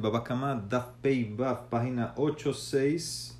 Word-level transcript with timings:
Babakama, 0.00 0.56
Daf 0.68 0.88
Pei 1.00 1.36
página 1.70 2.14
86. 2.16 3.38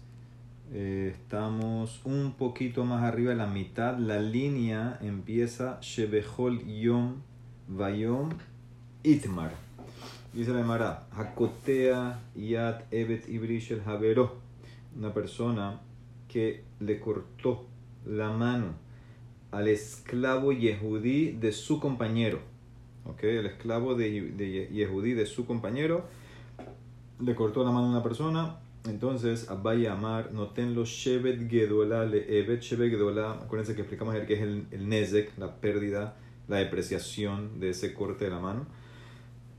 Eh, 0.73 1.13
estamos 1.13 2.01
un 2.05 2.35
poquito 2.39 2.85
más 2.85 3.03
arriba 3.03 3.31
de 3.31 3.37
la 3.37 3.49
mitad. 3.49 3.99
La 3.99 4.21
línea 4.21 4.99
empieza 5.03 5.79
Shebehol 5.81 6.65
Yom 6.65 7.17
Vayom 7.67 8.31
Itmar. 9.03 9.51
Dice 10.33 10.53
la 10.53 10.61
Emara, 10.61 11.09
Hakotea 11.11 12.21
Yat 12.37 12.85
Evet 12.93 13.29
Ibrishel 13.29 13.83
Havero. 13.85 14.37
Una 14.97 15.13
persona 15.13 15.81
que 16.29 16.63
le 16.79 17.01
cortó 17.01 17.67
la 18.07 18.31
mano 18.31 18.75
al 19.51 19.67
esclavo 19.67 20.53
Yehudí 20.53 21.33
de 21.33 21.51
su 21.51 21.81
compañero. 21.81 22.58
¿Ok? 23.09 23.23
El 23.25 23.47
esclavo 23.47 23.95
de, 23.95 24.33
de 24.33 24.69
Yehudí 24.69 25.15
de 25.15 25.27
su 25.27 25.47
compañero 25.47 26.05
le 27.21 27.35
cortó 27.35 27.65
la 27.65 27.71
mano 27.71 27.87
a 27.87 27.91
una 27.91 28.03
persona. 28.03 28.57
Entonces, 28.87 29.51
Abay 29.51 29.87
Amar, 29.87 30.33
notenlo 30.33 30.85
Shevet 30.85 31.51
Gedola 31.51 32.05
le 32.05 32.41
Evet 32.41 32.63
Shevet 32.63 32.91
Gedola. 32.91 33.33
Acuérdense 33.33 33.75
que 33.75 33.83
explicamos 33.83 34.15
ayer 34.15 34.27
que 34.27 34.35
es 34.35 34.41
el, 34.41 34.89
Nezek, 34.89 35.37
la 35.37 35.57
pérdida, 35.57 36.17
la 36.47 36.59
depreciación 36.59 37.61
de 37.61 37.71
ese 37.71 37.93
corte 37.93 38.25
de 38.25 38.31
la 38.31 38.39
mano. 38.39 38.67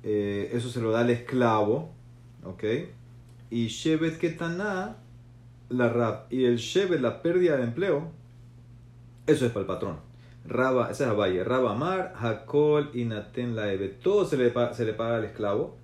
Eh, 0.04 0.49
eso 0.54 0.70
se 0.70 0.79
lo 0.79 0.91
da 0.91 1.02
al 1.02 1.09
esclavo, 1.09 1.91
¿ok? 2.43 2.63
Y 3.52 3.68
Shevet 3.68 4.18
Ketaná, 4.18 4.98
la 5.70 5.90
Rab. 5.90 6.26
Y 6.29 6.45
el 6.45 6.57
Shevet, 6.57 7.02
la 7.02 7.21
pérdida 7.21 7.57
de 7.57 7.63
empleo, 7.63 8.12
eso 9.27 9.45
es 9.45 9.52
para 9.52 9.62
el 9.62 9.68
patrón. 9.68 10.09
Raba, 10.45 10.89
esa 10.91 11.05
es 11.05 11.09
Abaye. 11.11 11.43
Raba 11.43 11.75
Mar, 11.75 12.13
Hakol 12.20 12.89
y 12.93 13.05
Naten 13.05 13.55
Laebe. 13.55 13.89
Todo 13.89 14.25
se 14.25 14.38
le, 14.38 14.53
se 14.73 14.85
le 14.85 14.93
paga 14.93 15.17
al 15.17 15.25
esclavo. 15.25 15.77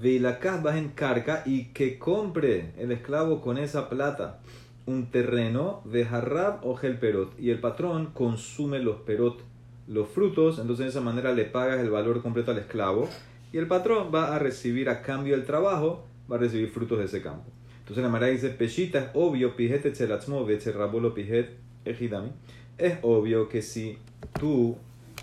Veilakaz 0.00 0.64
va 0.64 0.76
en 0.76 0.90
carga 0.90 1.42
y 1.46 1.66
que 1.66 1.98
compre 1.98 2.72
el 2.78 2.92
esclavo 2.92 3.40
con 3.40 3.58
esa 3.58 3.88
plata 3.88 4.40
un 4.86 5.06
terreno 5.10 5.82
de 5.84 6.04
Harrab 6.04 6.66
o 6.66 6.74
Gel 6.76 6.98
Perot. 6.98 7.38
Y 7.38 7.50
el 7.50 7.60
patrón 7.60 8.10
consume 8.12 8.80
los 8.80 8.96
perot, 8.96 9.40
los 9.88 10.08
frutos. 10.08 10.58
Entonces 10.58 10.84
de 10.84 10.90
esa 10.90 11.00
manera 11.00 11.32
le 11.32 11.44
pagas 11.44 11.80
el 11.80 11.90
valor 11.90 12.22
completo 12.22 12.50
al 12.50 12.58
esclavo. 12.58 13.08
Y 13.52 13.58
el 13.58 13.66
patrón 13.66 14.10
va 14.14 14.34
a 14.34 14.38
recibir 14.38 14.88
a 14.88 15.02
cambio 15.02 15.36
del 15.36 15.46
trabajo, 15.46 16.04
va 16.30 16.36
a 16.36 16.40
recibir 16.40 16.70
frutos 16.70 16.98
de 16.98 17.04
ese 17.04 17.22
campo. 17.22 17.50
Entonces 17.78 18.02
la 18.02 18.10
Mara 18.10 18.26
dice, 18.26 18.48
Peshita 18.48 18.98
es 18.98 19.06
obvio, 19.14 19.56
pijet 19.56 19.84
etzelatzmo, 19.86 20.46
rabolo 20.74 21.14
pijet 21.14 21.50
ejidami 21.84 22.30
es 22.78 22.98
obvio 23.02 23.48
que 23.48 23.62
si 23.62 23.98
tú 24.38 24.76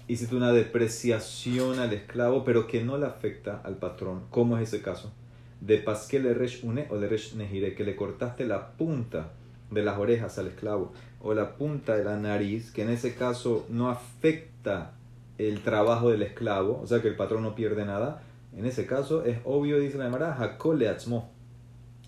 hiciste 0.08 0.36
una 0.36 0.52
depreciación 0.52 1.80
al 1.80 1.94
esclavo, 1.94 2.44
pero 2.44 2.68
que 2.68 2.84
no 2.84 2.98
le 2.98 3.06
afecta 3.06 3.62
al 3.64 3.78
patrón, 3.78 4.24
¿cómo 4.30 4.58
es 4.58 4.74
ese 4.74 4.82
caso? 4.82 5.12
De 5.60 5.78
pasquel 5.78 6.34
resh 6.36 6.64
une 6.64 6.88
o 6.90 6.98
de 6.98 7.08
resh 7.08 7.36
nehire, 7.36 7.76
que 7.76 7.84
le 7.84 7.96
cortaste 7.96 8.46
la 8.46 8.72
punta 8.72 9.32
de 9.70 9.84
las 9.84 9.98
orejas 9.98 10.38
al 10.38 10.48
esclavo 10.48 10.92
o 11.22 11.34
la 11.34 11.56
punta 11.56 11.96
de 11.96 12.04
la 12.04 12.18
nariz, 12.18 12.72
que 12.72 12.84
en 12.84 12.90
ese 12.90 13.16
caso 13.16 13.66
no 13.70 13.90
afecta 13.90 14.94
el 15.38 15.62
trabajo 15.62 16.10
del 16.10 16.24
esclavo, 16.24 16.80
o 16.82 16.88
sea 16.88 17.02
que 17.02 17.08
el 17.08 17.16
patrón 17.16 17.44
no 17.44 17.56
pierde 17.56 17.86
nada. 17.86 18.24
En 18.56 18.66
ese 18.66 18.86
caso 18.86 19.24
es 19.24 19.40
obvio, 19.46 19.80
dice 19.80 19.98
la 19.98 20.06
Gemara, 20.06 20.36
hakole 20.38 20.90
atzmo. 20.90 21.32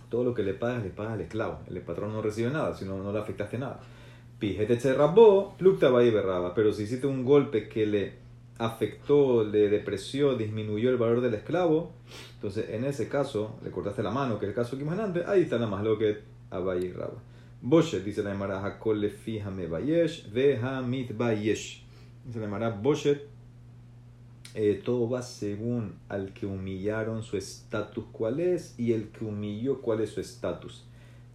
Todo 0.09 0.23
lo 0.23 0.33
que 0.33 0.43
le 0.43 0.53
pagas, 0.53 0.83
le 0.83 0.89
pagas 0.89 1.13
al 1.13 1.21
esclavo. 1.21 1.59
El 1.67 1.81
patrón 1.81 2.11
no 2.11 2.21
recibe 2.21 2.51
nada, 2.51 2.75
si 2.75 2.85
no, 2.85 3.01
no 3.01 3.11
le 3.11 3.19
afectaste 3.19 3.57
nada. 3.57 3.79
Pero 6.55 6.73
si 6.73 6.83
hiciste 6.83 7.07
un 7.07 7.23
golpe 7.23 7.69
que 7.69 7.85
le 7.85 8.13
afectó, 8.57 9.43
le 9.43 9.69
depreció, 9.69 10.35
disminuyó 10.35 10.89
el 10.89 10.97
valor 10.97 11.21
del 11.21 11.33
esclavo, 11.33 11.91
entonces 12.35 12.69
en 12.69 12.85
ese 12.85 13.07
caso 13.09 13.57
le 13.63 13.71
cortaste 13.71 14.03
la 14.03 14.11
mano, 14.11 14.39
que 14.39 14.45
es 14.45 14.49
el 14.49 14.55
caso 14.55 14.77
que 14.77 14.83
más 14.83 14.97
adelante, 14.97 15.23
ahí 15.27 15.41
está 15.43 15.55
nada 15.55 15.69
más 15.69 15.83
lo 15.83 15.97
que 15.97 16.19
Abaye 16.49 16.87
y 16.87 16.91
Raba. 16.91 17.21
Boshet, 17.61 18.03
dice 18.03 18.23
la 18.23 18.33
Emara, 18.33 18.63
Hakol 18.63 19.01
le 19.01 19.09
fijame 19.09 19.67
bayesh, 19.67 20.31
veja 20.31 20.81
mit 20.81 21.15
bayesh. 21.15 21.83
Dice 22.25 22.39
la 22.39 22.45
Emara, 22.45 22.69
Boshet, 22.69 23.27
eh, 24.53 24.81
todo 24.83 25.09
va 25.09 25.21
según 25.21 25.95
al 26.09 26.33
que 26.33 26.45
humillaron 26.45 27.23
su 27.23 27.37
estatus 27.37 28.05
cuál 28.11 28.39
es 28.39 28.77
y 28.77 28.93
el 28.93 29.07
que 29.09 29.25
humilló 29.25 29.81
cuál 29.81 30.01
es 30.01 30.11
su 30.11 30.19
estatus. 30.19 30.83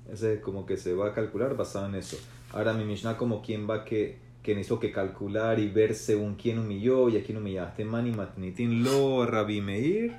Ese 0.08 0.34
es 0.34 0.40
como 0.40 0.66
que 0.66 0.76
se 0.76 0.94
va 0.94 1.08
a 1.08 1.14
calcular 1.14 1.56
basado 1.56 1.86
en 1.86 1.96
eso. 1.96 2.16
Ahora 2.52 2.72
mi 2.72 2.84
Mishnah 2.84 3.16
como 3.16 3.42
quien 3.42 3.68
va 3.68 3.84
que, 3.84 4.18
que 4.42 4.54
necesito 4.54 4.80
que 4.80 4.90
calcular 4.90 5.58
y 5.58 5.68
ver 5.68 5.94
según 5.94 6.36
quién 6.36 6.58
humilló 6.58 7.08
y 7.08 7.16
a 7.18 7.22
quién 7.22 7.38
humillaste. 7.38 7.84
Mani 7.84 8.12
matnitin 8.12 8.82
lo 8.82 9.26
Rabbi 9.26 9.60
Meir, 9.60 10.14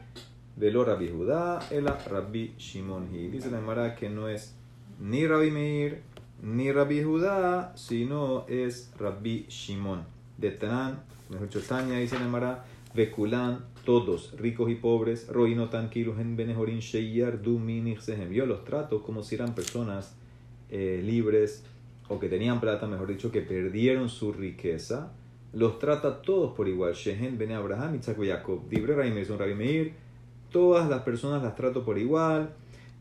velo 0.56 0.86
Rabbi 0.86 1.10
Judá, 1.10 1.60
el 1.72 1.86
Rabbi 1.86 2.54
Shimon 2.58 3.10
Hi. 3.14 3.30
Dice 3.30 3.50
la 3.50 3.60
Emara 3.60 3.96
que 3.96 4.10
no 4.10 4.28
es 4.28 4.56
ni 5.00 5.26
Rabbi 5.26 5.50
Meir 5.50 6.02
ni 6.44 6.72
Rabbi 6.72 7.04
Judá, 7.04 7.74
sino 7.76 8.46
es 8.48 8.94
Rabbi 8.98 9.46
Shimon. 9.50 10.04
De 10.38 10.52
Tanán, 10.52 11.02
mejor 11.30 11.50
Tania 11.68 11.98
dice 11.98 12.18
la 12.18 12.26
Emara, 12.26 12.66
Vekulán, 12.94 13.66
todos, 13.86 14.36
ricos 14.38 14.70
y 14.72 14.76
pobres, 14.76 15.28
Roino 15.28 15.70
tranquilos 15.70 16.20
en 16.20 16.36
Benejorin 16.36 16.80
Sheyar, 16.80 17.40
Sehem. 18.00 18.32
Yo 18.32 18.46
los 18.46 18.64
trato 18.64 19.04
como 19.04 19.24
si 19.24 19.36
eran 19.36 19.54
personas 19.54 20.16
eh, 20.70 21.02
libres 21.04 21.64
o 22.10 22.20
que 22.20 22.28
tenían 22.28 22.60
plata, 22.60 22.88
mejor 22.88 23.08
dicho, 23.08 23.32
que 23.32 23.42
perdieron 23.42 24.10
su 24.10 24.34
riqueza, 24.34 25.14
los 25.54 25.80
trata 25.80 26.22
todos 26.22 26.56
por 26.56 26.68
igual. 26.68 26.94
Shehen, 26.94 27.38
Bene 27.38 27.56
Abraham, 27.56 27.96
Isaac 27.96 28.18
Jacob. 28.22 28.68
Dibre 28.68 28.96
Raimir, 28.96 29.30
Rabbi 29.30 29.56
Meir, 29.56 29.94
todas 30.52 30.90
las 30.90 31.04
personas 31.04 31.42
las 31.42 31.56
trato 31.56 31.86
por 31.86 31.98
igual, 31.98 32.50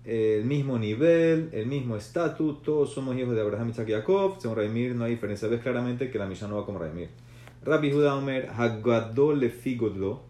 el 0.04 0.44
mismo 0.44 0.78
nivel, 0.78 1.50
el 1.52 1.66
mismo 1.66 1.96
estatus, 1.96 2.62
todos 2.62 2.92
somos 2.92 3.16
hijos 3.16 3.34
de 3.34 3.40
Abraham, 3.40 3.70
y 3.70 3.72
Jacob. 3.72 4.36
Según 4.38 4.56
Rabbi 4.56 4.68
Meir 4.68 4.94
no 4.94 5.04
hay 5.04 5.12
diferencia. 5.12 5.48
Ves 5.48 5.60
claramente 5.60 6.10
que 6.10 6.18
la 6.18 6.26
misa 6.26 6.48
no 6.48 6.56
va 6.56 6.64
como 6.64 6.78
Rabbi 6.78 6.94
Meir. 6.94 7.10
Rabbi 7.64 7.90
Judá 7.90 8.14
Omer, 8.14 8.48
Hagadol 8.48 9.40
le 9.40 9.50
figodlo, 9.50 10.22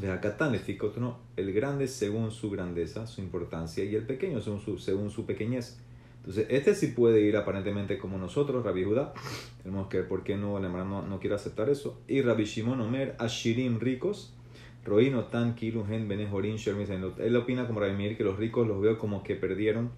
de 0.00 0.10
Hakatán 0.10 0.52
le 0.52 0.60
no, 0.98 1.18
el 1.36 1.52
grande 1.52 1.88
según 1.88 2.30
su 2.30 2.50
grandeza, 2.50 3.06
su 3.06 3.20
importancia, 3.20 3.84
y 3.84 3.94
el 3.94 4.04
pequeño 4.04 4.40
según 4.40 4.60
su, 4.60 4.78
según 4.78 5.10
su 5.10 5.26
pequeñez. 5.26 5.78
Entonces, 6.26 6.48
este 6.50 6.74
sí 6.74 6.88
puede 6.88 7.20
ir 7.20 7.36
aparentemente 7.36 7.98
como 7.98 8.18
nosotros, 8.18 8.64
Rabbi 8.64 8.82
Judá. 8.82 9.14
Tenemos 9.62 9.86
que 9.86 9.98
ver 9.98 10.08
por 10.08 10.24
qué 10.24 10.36
no, 10.36 10.58
no, 10.58 11.02
no 11.02 11.20
quiere 11.20 11.36
aceptar 11.36 11.68
eso. 11.70 12.00
Y 12.08 12.20
Rabbi 12.20 12.44
Shimon 12.44 12.80
Omer, 12.80 13.14
Ashirim 13.20 13.78
ricos, 13.78 14.34
Roino 14.84 15.26
tan 15.26 15.54
Kiluhen 15.54 16.08
Benejorin 16.08 16.56
Él 17.18 17.36
opina 17.36 17.68
como 17.68 17.78
Rabbi 17.78 17.94
Mir 17.94 18.16
que 18.16 18.24
los 18.24 18.38
ricos 18.38 18.66
los 18.66 18.80
veo 18.80 18.98
como 18.98 19.22
que 19.22 19.36
perdieron 19.36 19.92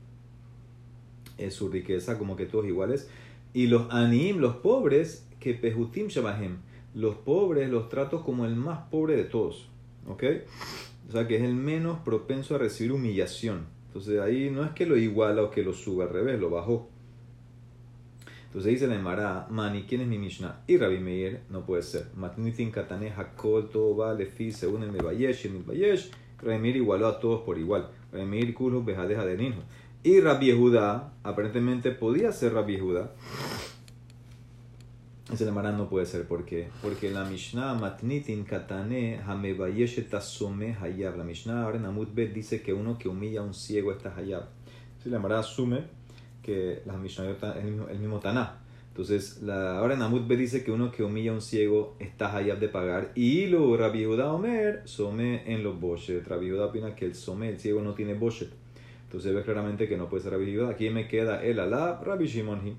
eh, 1.39 1.51
su 1.51 1.71
riqueza, 1.71 2.19
como 2.19 2.37
que 2.37 2.45
todos 2.45 2.67
iguales. 2.67 3.09
Y 3.55 3.69
los 3.69 3.91
Anim, 3.91 4.37
los 4.37 4.57
pobres, 4.57 5.27
que 5.41 5.55
Pejutim 5.55 6.09
Shabahem, 6.09 6.59
los 6.93 7.15
pobres 7.15 7.71
los 7.71 7.89
trato 7.89 8.23
como 8.23 8.45
el 8.45 8.55
más 8.55 8.81
pobre 8.91 9.17
de 9.17 9.25
todos. 9.25 9.67
¿Ok? 10.07 10.25
O 11.09 11.13
sea 11.13 11.27
que 11.27 11.37
es 11.37 11.43
el 11.43 11.55
menos 11.55 12.01
propenso 12.01 12.55
a 12.55 12.59
recibir 12.59 12.93
humillación. 12.93 13.78
Entonces 13.89 14.21
ahí 14.21 14.51
no 14.51 14.65
es 14.65 14.71
que 14.71 14.87
lo 14.87 14.97
iguala 14.97 15.43
o 15.43 15.51
que 15.51 15.63
lo 15.63 15.73
suba, 15.73 16.05
al 16.05 16.11
revés, 16.11 16.39
lo 16.39 16.51
bajó. 16.51 16.89
Entonces 18.47 18.73
dice 18.73 18.87
la 18.87 18.95
Emara, 18.95 19.47
Mani, 19.51 19.83
¿quién 19.83 20.01
es 20.01 20.07
mi 20.07 20.19
Mishnah? 20.19 20.63
Y 20.67 20.79
Rabbi 20.79 20.99
Meir, 20.99 21.41
no 21.51 21.67
puede 21.67 21.83
ser. 21.83 22.07
Matnitin 22.17 22.71
katane 22.71 23.11
hakol 23.11 23.69
va 23.99 24.15
lefi 24.15 24.53
según 24.53 24.83
el 24.83 24.93
Mebayesh 24.93 25.45
y 25.45 25.49
el 25.49 25.55
Mebayesh. 25.55 26.11
Rabbi 26.41 26.59
Meir 26.59 26.77
igualó 26.77 27.09
a 27.09 27.21
todos 27.21 27.43
por 27.43 27.59
igual. 27.59 27.91
Rabbi 28.13 28.25
Meir 28.25 28.55
kulo 28.55 28.83
bejadeja 28.83 29.25
de. 29.25 29.55
Y 30.03 30.21
Rabbi 30.21 30.47
Yehuda, 30.47 31.13
aparentemente 31.25 31.91
podía 31.91 32.33
ser 32.33 32.55
Rabbi 32.55 32.77
Yehuda. 32.77 33.13
Ese 35.33 35.47
Emara 35.47 35.73
no 35.73 35.91
puede 35.91 36.07
ser. 36.07 36.27
¿Por 36.27 36.47
qué? 36.47 36.69
Porque 36.81 37.11
la 37.11 37.25
Mishnah 37.25 37.75
matnitin 37.75 38.45
katane 38.45 39.21
hamebayesh 39.27 40.09
tasome 40.09 40.75
hayab. 40.81 41.19
La 41.19 41.25
Mishnah 41.25 41.65
ahora 41.65 41.77
en 41.77 41.85
Amud 41.85 42.09
Bet 42.15 42.33
dice 42.33 42.63
que 42.63 42.73
uno 42.73 42.97
que 42.97 43.11
humilla 43.11 43.41
a 43.41 43.45
un 43.45 43.53
ciego 43.53 43.93
está 43.93 44.15
hayab. 44.17 44.45
Si 45.03 45.11
la 45.11 45.19
Emara 45.19 45.41
asume 45.41 45.85
que 46.43 46.81
la 46.87 46.97
Mishnah 46.97 47.31
es 47.31 47.43
el 47.43 47.65
mismo, 47.65 47.89
el 47.89 47.99
mismo 47.99 48.21
Taná. 48.21 48.57
Entonces, 48.89 49.43
la, 49.43 49.79
ahora 49.79 49.95
en 49.95 50.03
Amud 50.03 50.27
Bet 50.27 50.39
dice 50.39 50.65
que 50.65 50.73
uno 50.73 50.91
que 50.91 51.05
humilla 51.05 51.33
a 51.33 51.35
un 51.35 51.43
ciego 51.43 51.95
está 51.99 52.35
hayab 52.35 52.59
de 52.59 52.69
pagar. 52.69 53.13
Y 53.15 53.49
lo 53.49 53.77
Rabbi 53.77 53.99
Yehuda 53.99 54.33
Omer, 54.33 54.81
some 54.87 55.43
en 55.45 55.63
los 55.63 55.79
boshet. 55.79 56.27
Rabbi 56.27 56.47
Yehuda 56.47 56.67
opina 56.67 56.95
que 56.95 57.05
el 57.05 57.15
some, 57.15 57.47
el 57.51 57.61
ciego 57.61 57.83
no 57.83 57.93
tiene 57.93 58.15
boshet. 58.15 58.49
Entonces 59.05 59.35
ve 59.35 59.43
claramente 59.43 59.89
que 59.89 59.99
no 59.99 60.09
puede 60.09 60.23
ser 60.23 60.33
Rabbi 60.33 60.47
Yehuda. 60.47 60.71
Aquí 60.71 60.89
me 60.89 61.07
queda 61.07 61.45
el 61.45 61.61
alab, 61.61 62.03
Rabbi 62.03 62.27
Shimon. 62.27 62.77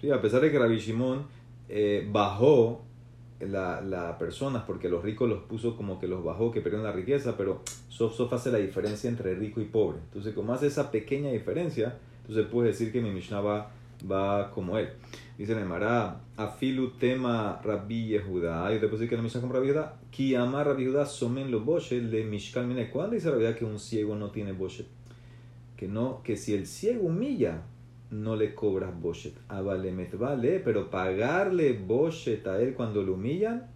Sí, 0.00 0.12
a 0.12 0.22
pesar 0.22 0.40
de 0.40 0.52
que 0.52 0.58
Rabbi 0.60 0.78
Shimon 0.78 1.26
eh, 1.68 2.08
bajó 2.10 2.82
la, 3.40 3.80
la 3.80 4.18
personas, 4.18 4.64
porque 4.64 4.88
los 4.88 5.02
ricos 5.02 5.28
los 5.28 5.42
puso 5.42 5.76
como 5.76 5.98
que 5.98 6.08
los 6.08 6.24
bajó, 6.24 6.50
que 6.50 6.60
perdieron 6.60 6.84
la 6.84 6.92
riqueza, 6.92 7.36
pero 7.36 7.62
Sof 7.88 8.14
Sof 8.14 8.32
hace 8.32 8.50
la 8.50 8.58
diferencia 8.58 9.08
entre 9.08 9.34
rico 9.34 9.60
y 9.60 9.64
pobre. 9.64 9.98
Entonces, 10.04 10.34
como 10.34 10.52
hace 10.52 10.66
esa 10.66 10.90
pequeña 10.90 11.30
diferencia, 11.30 11.96
entonces 12.22 12.46
puedes 12.50 12.78
decir 12.78 12.92
que 12.92 13.00
mi 13.00 13.10
Mishnah 13.10 13.40
va, 13.40 13.70
va 14.10 14.50
como 14.50 14.78
él. 14.78 14.88
Dice 15.38 15.52
Emara, 15.52 16.20
afilu 16.36 16.90
tema 16.98 17.60
Rabbi 17.62 18.08
Yehuda. 18.08 18.72
Yo 18.72 18.80
te 18.80 18.88
puedo 18.88 18.98
decir 18.98 19.08
que 19.08 19.16
la 19.16 19.22
Mishnah 19.22 19.40
como 19.40 19.52
Rabbi 19.52 19.68
Yehuda. 19.68 19.94
Ki 20.10 20.34
amar 20.34 20.66
Rabbi 20.66 20.82
Yehuda 20.82 21.06
somen 21.06 21.50
lo 21.50 21.60
boshet 21.60 22.02
le 22.02 22.24
mishkal 22.24 22.66
mine. 22.66 22.90
¿Cuándo 22.90 23.14
dice 23.14 23.30
Rabbi 23.30 23.42
Yehuda 23.42 23.56
que 23.56 23.64
un 23.64 23.78
ciego 23.78 24.16
no 24.16 24.30
tiene 24.30 24.50
boshet? 24.50 24.88
Que 25.76 25.86
no, 25.86 26.22
que 26.24 26.36
si 26.36 26.54
el 26.54 26.66
ciego 26.66 27.06
humilla, 27.06 27.62
no 28.10 28.36
le 28.36 28.54
cobras 28.54 28.98
boshet. 29.00 29.34
Avalemet 29.48 30.16
vale, 30.16 30.60
pero 30.60 30.90
pagarle 30.90 31.72
boshet 31.72 32.46
a 32.46 32.60
él 32.60 32.74
cuando 32.74 33.02
lo 33.02 33.14
humillan, 33.14 33.66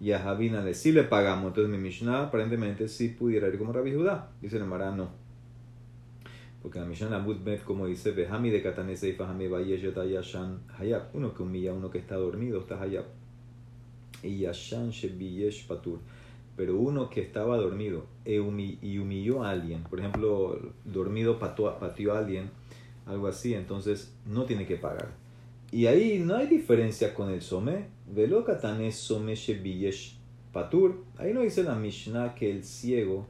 y 0.00 0.12
a 0.12 0.18
Javina 0.18 0.64
le 0.64 0.74
sí 0.74 0.92
le 0.92 1.04
pagamos. 1.04 1.48
Entonces 1.48 1.70
mi 1.70 1.78
Mishnah 1.78 2.24
aparentemente 2.24 2.88
sí 2.88 3.08
pudiera 3.08 3.48
ir 3.48 3.58
como 3.58 3.72
Rabbi 3.72 3.94
Judá. 3.94 4.30
Dice 4.40 4.56
el 4.56 4.62
Emara, 4.62 4.90
no. 4.90 5.10
Porque 6.62 6.78
la 6.78 6.86
Mishnah 6.86 7.18
Bet, 7.18 7.64
como 7.64 7.86
dice, 7.86 8.12
Behami 8.12 8.50
de 8.50 8.62
Katanese 8.62 9.08
y 9.08 9.12
Fahami 9.12 9.48
Yashan 9.66 10.60
Hayab. 10.78 11.08
Uno 11.14 11.34
que 11.34 11.42
humilla, 11.42 11.72
uno 11.72 11.90
que 11.90 11.98
está 11.98 12.16
dormido, 12.16 12.60
está 12.60 12.80
Hayab. 12.80 13.04
Y 14.22 14.38
Yashan 14.40 14.90
Shebiyesh 14.90 15.66
Patur. 15.66 16.00
Pero 16.56 16.78
uno 16.78 17.08
que 17.08 17.22
estaba 17.22 17.56
dormido 17.56 18.04
e 18.24 18.34
y 18.34 18.98
humilló 18.98 19.42
a 19.42 19.50
alguien, 19.50 19.82
por 19.84 19.98
ejemplo, 19.98 20.58
dormido 20.84 21.38
pateó 21.38 22.12
a 22.12 22.18
alguien, 22.18 22.50
algo 23.10 23.26
así, 23.26 23.54
entonces 23.54 24.14
no 24.26 24.44
tiene 24.44 24.66
que 24.66 24.76
pagar. 24.76 25.12
Y 25.72 25.86
ahí 25.86 26.18
no 26.18 26.36
hay 26.36 26.48
diferencia 26.48 27.14
con 27.14 27.30
el 27.30 27.42
some. 27.42 27.86
Velo 28.06 28.44
Katanes 28.44 28.96
Some 28.96 29.34
Shebiyesh 29.34 30.18
Patur. 30.52 31.04
Ahí 31.16 31.32
no 31.32 31.42
dice 31.42 31.62
la 31.62 31.76
Mishnah 31.76 32.34
que 32.34 32.50
el 32.50 32.64
ciego 32.64 33.26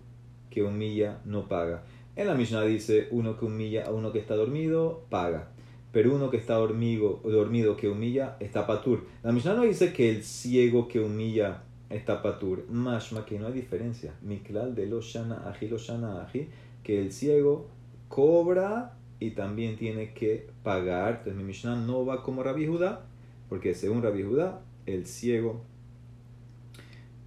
que 0.48 0.62
humilla 0.62 1.20
no 1.26 1.48
paga. 1.48 1.82
En 2.16 2.26
la 2.26 2.34
Mishnah 2.34 2.62
dice, 2.62 3.08
uno 3.10 3.38
que 3.38 3.44
humilla 3.44 3.86
a 3.86 3.90
uno 3.90 4.10
que 4.10 4.18
está 4.18 4.36
dormido, 4.36 5.04
paga. 5.10 5.48
Pero 5.92 6.14
uno 6.14 6.30
que 6.30 6.38
está 6.38 6.54
dormido, 6.54 7.20
dormido 7.24 7.76
que 7.76 7.88
humilla, 7.88 8.36
está 8.40 8.66
patur. 8.66 9.06
La 9.22 9.32
Mishnah 9.32 9.54
no 9.54 9.62
dice 9.62 9.92
que 9.92 10.10
el 10.10 10.22
ciego 10.22 10.88
que 10.88 11.00
humilla 11.00 11.64
está 11.90 12.22
patur. 12.22 12.64
Mashma 12.70 13.26
que 13.26 13.38
no 13.38 13.48
hay 13.48 13.52
diferencia. 13.52 14.14
Miklal 14.22 14.74
de 14.74 14.86
lo 14.86 15.00
shana 15.00 15.48
aji 15.48 15.68
lo 15.68 15.76
shana 15.76 16.22
aji. 16.22 16.48
Que 16.82 17.00
el 17.00 17.12
ciego 17.12 17.68
cobra 18.08 18.96
y 19.20 19.32
también 19.32 19.76
tiene 19.76 20.12
que 20.12 20.48
pagar. 20.62 21.10
Entonces 21.18 21.36
mi 21.36 21.44
Mishnah 21.44 21.76
no 21.76 22.04
va 22.04 22.22
como 22.22 22.42
Rabbi 22.42 22.66
Judá. 22.66 23.06
Porque 23.48 23.74
según 23.74 24.02
Rabbi 24.02 24.22
Judá, 24.22 24.62
el 24.86 25.06
ciego 25.06 25.62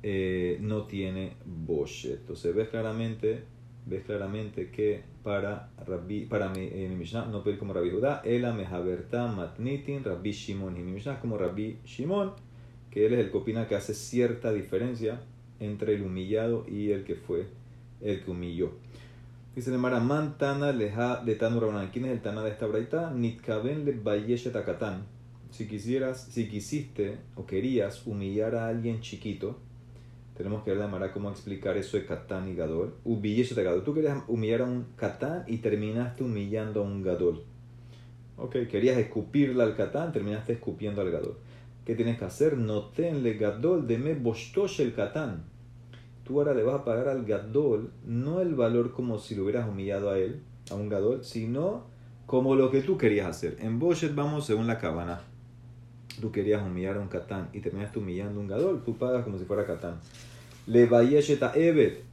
eh, 0.02 0.58
no 0.62 0.84
tiene 0.84 1.34
boshet. 1.46 2.20
Entonces 2.20 2.56
ves 2.56 2.70
claramente 2.70 3.44
ves 3.86 4.04
claramente 4.04 4.70
que 4.70 5.02
para, 5.24 5.70
Rabbi, 5.86 6.26
para 6.26 6.50
mi, 6.50 6.62
eh, 6.62 6.88
mi 6.90 6.96
Mishnah 6.96 7.26
no 7.26 7.44
puede 7.44 7.56
ir 7.56 7.60
como 7.60 7.74
Rabbi 7.74 7.92
Judá, 7.92 8.22
Ela 8.24 8.54
Mehaberta 8.54 9.28
Matnitin 9.28 10.04
Rabbi 10.04 10.32
Shimon. 10.32 10.78
Y 10.78 10.82
mi 10.82 10.92
Mishnah 10.92 11.14
es 11.14 11.20
como 11.20 11.38
Rabbi 11.38 11.78
Shimon, 11.86 12.34
que 12.92 13.06
él 13.06 13.14
es 13.14 13.20
el 13.20 13.32
que 13.32 13.38
opina 13.38 13.68
que 13.68 13.76
hace 13.76 13.94
cierta 13.94 14.52
diferencia 14.52 15.22
entre 15.60 15.96
el 15.96 16.04
humillado 16.04 16.66
y 16.68 16.92
el 16.92 17.04
que 17.04 17.16
fue 17.16 17.48
el 18.02 18.24
que 18.24 18.32
humilló. 18.32 18.72
Dice 19.56 19.70
el 19.70 19.78
Mara, 19.78 20.02
Tana 20.40 20.72
leha 20.72 21.22
de 21.24 21.36
Tanurabanan. 21.36 21.92
¿Quién 21.92 22.06
es 22.06 22.12
el 22.12 22.22
Tana 22.24 22.42
de 22.42 22.50
esta 22.50 22.66
braita? 22.66 23.12
Nitkaben 23.12 23.86
le 23.86 23.92
bayeshet 23.92 24.56
Si 25.52 25.68
quisieras, 25.68 26.28
si 26.32 26.50
quisiste 26.50 27.20
o 27.36 27.46
querías 27.46 28.08
humillar 28.08 28.56
a 28.56 28.68
alguien 28.68 29.02
chiquito, 29.02 29.60
tenemos 30.36 30.64
que 30.64 30.72
ver 30.72 30.80
de 30.80 30.88
manera 30.88 31.14
cómo 31.14 31.30
explicar 31.30 31.78
eso 31.78 31.98
de 31.98 32.08
Catán 32.08 32.50
y 32.50 32.56
Gadol. 32.56 32.96
de 33.06 33.64
Gadol. 33.64 33.84
Tú 33.84 33.94
querías 33.94 34.24
humillar 34.28 34.62
a 34.62 34.66
un 34.66 34.88
Catán 34.96 35.44
y 35.46 35.58
terminaste 35.58 36.24
humillando 36.24 36.82
a 36.82 36.84
un 36.84 37.04
Gadol. 37.04 37.44
Ok, 38.38 38.54
querías 38.72 38.98
escupirle 38.98 39.62
al 39.62 39.76
Catán, 39.76 40.12
terminaste 40.12 40.54
escupiendo 40.54 41.02
al 41.02 41.12
Gadol. 41.12 41.38
¿Qué 41.86 41.94
tienes 41.94 42.18
que 42.18 42.26
hacer? 42.26 42.58
Notenle 42.58 43.36
Gadol 43.36 43.86
de 43.86 44.00
me 44.00 44.16
bostosh 44.16 44.82
el 44.82 44.96
Catán. 44.96 45.53
Tú 46.24 46.40
ahora 46.40 46.54
le 46.54 46.64
vas 46.64 46.76
a 46.76 46.86
pagar 46.86 47.10
al 47.10 47.26
Gadol 47.26 47.92
no 48.06 48.42
el 48.42 48.56
valor 48.56 48.94
como 48.94 49.20
si 49.20 49.36
lo 49.36 49.44
hubieras 49.44 49.68
humillado 49.68 50.10
a 50.10 50.18
él, 50.18 50.42
a 50.72 50.76
un 50.76 50.90
Gadol, 50.90 51.24
sino 51.24 51.86
como 52.26 52.56
lo 52.56 52.72
que 52.72 52.82
tú 52.82 52.98
querías 52.98 53.28
hacer. 53.28 53.58
En 53.60 53.80
Boshet 53.80 54.16
vamos 54.16 54.46
según 54.46 54.68
la 54.68 54.78
cabana 54.78 55.22
tú 56.20 56.32
querías 56.32 56.66
humillar 56.66 56.98
a 56.98 57.00
un 57.00 57.08
catán 57.08 57.50
y 57.54 57.60
terminaste 57.60 58.00
humillando 58.00 58.40
a 58.40 58.44
un 58.44 58.48
gadol, 58.48 58.84
tú 58.84 58.98
pagas 58.98 59.24
como 59.24 59.38
si 59.38 59.46
fuera 59.46 59.66
catán. 59.66 60.00
Le 60.68 60.86
vayesheta 60.86 61.54
evet, 61.56 62.04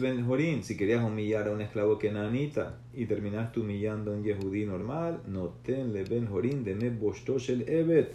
ben 0.00 0.26
jorin, 0.26 0.62
si 0.62 0.76
querías 0.76 1.04
humillar 1.04 1.48
a 1.48 1.52
un 1.52 1.60
esclavo 1.60 1.98
kenanita 1.98 2.78
y 2.94 3.06
terminaste 3.06 3.60
humillando 3.60 4.12
a 4.12 4.14
un 4.14 4.22
yehudí 4.22 4.64
normal, 4.64 5.20
no 5.26 5.54
tenle 5.62 6.04
ben 6.04 6.26
jorin 6.26 6.64
de 6.64 6.74
me 6.74 6.86
el 6.86 7.64
evet. 7.68 8.14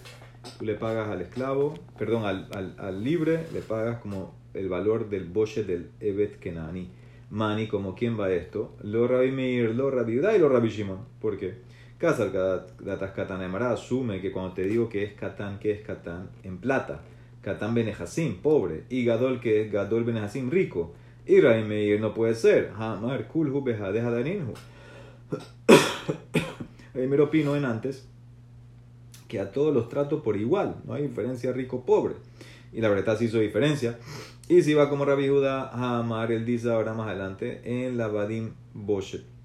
Tú 0.59 0.65
le 0.65 0.75
pagas 0.75 1.09
al 1.09 1.21
esclavo, 1.21 1.73
perdón, 1.97 2.23
al, 2.25 2.47
al, 2.53 2.75
al, 2.77 3.03
libre, 3.03 3.47
le 3.51 3.61
pagas 3.61 3.99
como 3.99 4.35
el 4.55 4.69
valor 4.69 5.09
del 5.09 5.25
boshe 5.25 5.63
del 5.63 5.91
evet 5.99 6.39
kenani. 6.39 6.89
Mani, 7.29 7.67
como 7.67 7.95
quién 7.95 8.19
va 8.19 8.31
esto? 8.31 8.77
Lo 8.83 9.07
Rabbi 9.07 9.31
Meir, 9.31 9.75
lo 9.75 9.89
Rabbi 9.89 10.13
y 10.13 10.39
lo 10.39 10.49
Rabbi 10.49 10.69
Shimon. 10.69 10.99
¿Por 11.19 11.37
qué? 11.37 11.55
Casa 11.97 12.27
Datas 12.27 13.13
asume 13.61 14.21
que 14.21 14.31
cuando 14.31 14.53
te 14.53 14.63
digo 14.63 14.89
que 14.89 15.03
es 15.03 15.13
Katan, 15.13 15.59
que 15.59 15.71
es 15.71 15.81
Katan, 15.81 16.29
en 16.43 16.57
plata. 16.59 17.01
Katan 17.41 17.73
Benehasim, 17.73 18.41
pobre. 18.41 18.83
Y 18.89 19.05
Gadol, 19.05 19.39
que 19.39 19.61
es 19.61 19.71
Gadol 19.71 20.03
Benehasim, 20.03 20.49
rico. 20.51 20.93
Y 21.25 21.41
Meir 21.41 21.99
no 21.99 22.13
puede 22.13 22.35
ser. 22.35 22.71
Hamar 22.77 23.27
Kulhu 23.27 23.63
Behadeja 23.63 24.11
Daninhu. 24.11 24.53
Primero 26.93 27.25
opino 27.25 27.55
en 27.55 27.65
antes 27.65 28.07
que 29.27 29.39
a 29.39 29.51
todos 29.51 29.73
los 29.73 29.89
trato 29.89 30.21
por 30.21 30.37
igual. 30.37 30.75
No 30.85 30.93
hay 30.93 31.03
diferencia 31.03 31.51
rico-pobre. 31.51 32.15
Y 32.71 32.81
la 32.81 32.89
verdad 32.89 33.17
sí 33.17 33.25
hizo 33.25 33.39
diferencia. 33.39 33.97
Y 34.47 34.61
si 34.61 34.73
va 34.73 34.89
como 34.89 35.05
Rabbi 35.05 35.27
Judá, 35.27 35.69
Hamar, 35.69 36.31
él 36.31 36.45
dice 36.45 36.71
ahora 36.71 36.93
más 36.93 37.07
adelante, 37.07 37.61
en 37.63 37.97
la 37.97 38.07
Badim 38.07 38.53
Boshet 38.73 39.35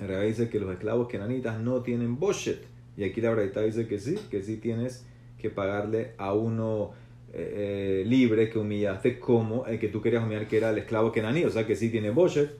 en 0.00 0.08
realidad 0.08 0.28
dice 0.28 0.48
que 0.48 0.60
los 0.60 0.72
esclavos 0.72 1.08
kenanitas 1.08 1.60
no 1.60 1.82
tienen 1.82 2.18
boshet. 2.18 2.62
Y 2.96 3.04
aquí 3.04 3.20
la 3.20 3.30
verdad 3.30 3.64
dice 3.64 3.86
que 3.86 3.98
sí, 3.98 4.18
que 4.30 4.42
sí 4.42 4.56
tienes 4.56 5.04
que 5.38 5.50
pagarle 5.50 6.12
a 6.18 6.32
uno 6.32 6.92
eh, 7.32 8.02
eh, 8.02 8.04
libre 8.06 8.50
que 8.50 8.58
humillaste 8.58 9.18
como 9.18 9.66
el 9.66 9.78
que 9.78 9.88
tú 9.88 10.00
querías 10.00 10.22
humillar 10.24 10.48
que 10.48 10.56
era 10.56 10.70
el 10.70 10.78
esclavo 10.78 11.12
kenaní, 11.12 11.44
o 11.44 11.50
sea 11.50 11.66
que 11.66 11.76
sí 11.76 11.90
tiene 11.90 12.10
boshet. 12.10 12.50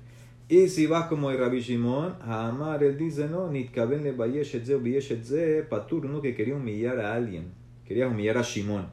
Y 0.48 0.68
si 0.68 0.86
vas 0.86 1.06
como 1.06 1.30
el 1.30 1.38
Rabbi 1.38 1.60
Shimon, 1.60 2.16
Hamar, 2.20 2.84
él 2.84 2.98
dice, 2.98 3.26
no, 3.28 3.50
nitkaben 3.50 4.04
le 4.04 4.12
patur, 5.62 6.06
uno 6.06 6.20
que 6.20 6.34
quería 6.34 6.54
humillar 6.54 7.00
a 7.00 7.14
alguien, 7.14 7.52
quería 7.86 8.08
humillar 8.08 8.36
a 8.38 8.42
Shimon 8.42 8.86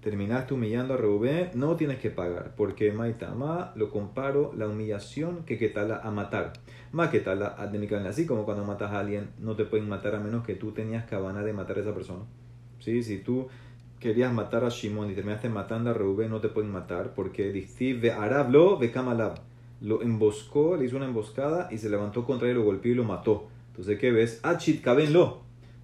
terminaste 0.00 0.54
humillando 0.54 0.94
a 0.94 0.96
Reubén, 0.96 1.50
no 1.54 1.76
tienes 1.76 1.98
que 1.98 2.10
pagar, 2.10 2.54
porque 2.56 2.92
Maitama 2.92 3.72
lo 3.74 3.90
comparo 3.90 4.52
la 4.56 4.68
humillación 4.68 5.44
que 5.44 5.56
tal 5.68 5.92
a 5.92 6.10
matar. 6.10 6.52
Más 6.92 7.10
que 7.10 7.20
tal 7.20 7.42
así 7.42 8.26
como 8.26 8.44
cuando 8.44 8.64
matas 8.64 8.92
a 8.92 9.00
alguien, 9.00 9.30
no 9.38 9.56
te 9.56 9.64
pueden 9.64 9.88
matar 9.88 10.14
a 10.14 10.20
menos 10.20 10.44
que 10.44 10.54
tú 10.54 10.72
tenías 10.72 11.04
cabana 11.06 11.42
de 11.42 11.52
matar 11.52 11.78
a 11.78 11.80
esa 11.80 11.94
persona. 11.94 12.24
¿Sí? 12.78 13.02
Si 13.02 13.18
tú 13.18 13.48
querías 13.98 14.32
matar 14.32 14.64
a 14.64 14.68
Shimon 14.68 15.10
y 15.10 15.14
terminaste 15.14 15.48
matando 15.48 15.90
a 15.90 15.94
Reubén, 15.94 16.30
no 16.30 16.40
te 16.40 16.48
pueden 16.48 16.70
matar, 16.70 17.14
porque 17.14 17.50
ve 18.00 18.12
Arablo 18.12 18.78
ve 18.78 18.92
Kamalab. 18.92 19.40
Lo 19.80 20.02
emboscó, 20.02 20.76
le 20.76 20.86
hizo 20.86 20.96
una 20.96 21.06
emboscada 21.06 21.68
y 21.70 21.78
se 21.78 21.88
levantó 21.88 22.24
contra 22.24 22.48
él, 22.48 22.56
lo 22.56 22.64
golpeó 22.64 22.92
y 22.92 22.94
lo 22.96 23.04
mató. 23.04 23.48
Entonces, 23.70 23.98
¿qué 23.98 24.10
ves? 24.10 24.40
Achit 24.42 24.84
lo 24.84 25.42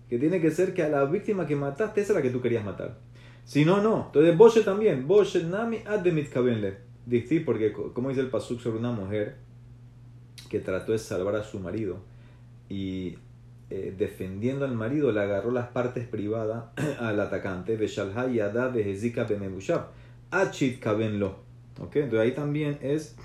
Que 0.08 0.18
tiene 0.18 0.40
que 0.40 0.50
ser 0.50 0.74
que 0.74 0.82
a 0.82 0.88
la 0.88 1.04
víctima 1.04 1.46
que 1.46 1.54
mataste, 1.54 2.00
esa 2.00 2.12
es 2.12 2.16
la 2.16 2.22
que 2.22 2.30
tú 2.30 2.40
querías 2.40 2.64
matar. 2.64 2.98
Si 3.44 3.64
no, 3.64 3.82
no. 3.82 4.06
Entonces, 4.06 4.36
Boshe 4.36 4.62
también. 4.62 5.06
Boshe 5.06 5.42
nami 5.44 5.78
ademit 5.86 6.30
kabenle. 6.30 6.78
Dice, 7.06 7.40
porque 7.40 7.72
como 7.72 8.08
dice 8.08 8.22
el 8.22 8.28
pasuk 8.28 8.60
sobre 8.60 8.78
una 8.78 8.92
mujer 8.92 9.36
que 10.48 10.60
trató 10.60 10.92
de 10.92 10.98
salvar 10.98 11.36
a 11.36 11.44
su 11.44 11.60
marido 11.60 11.98
y 12.68 13.18
eh, 13.70 13.94
defendiendo 13.96 14.64
al 14.64 14.74
marido 14.74 15.12
le 15.12 15.20
agarró 15.20 15.50
las 15.50 15.68
partes 15.68 16.06
privadas 16.06 16.64
al 17.00 17.20
atacante. 17.20 17.76
Beshalha 17.76 18.28
yada 18.28 18.68
behezika 18.68 19.24
bemebushab. 19.24 19.88
Achit 20.30 20.80
kabenlo. 20.80 21.36
¿Ok? 21.80 21.96
Entonces 21.96 22.20
ahí 22.20 22.32
también 22.32 22.78
es 22.80 23.16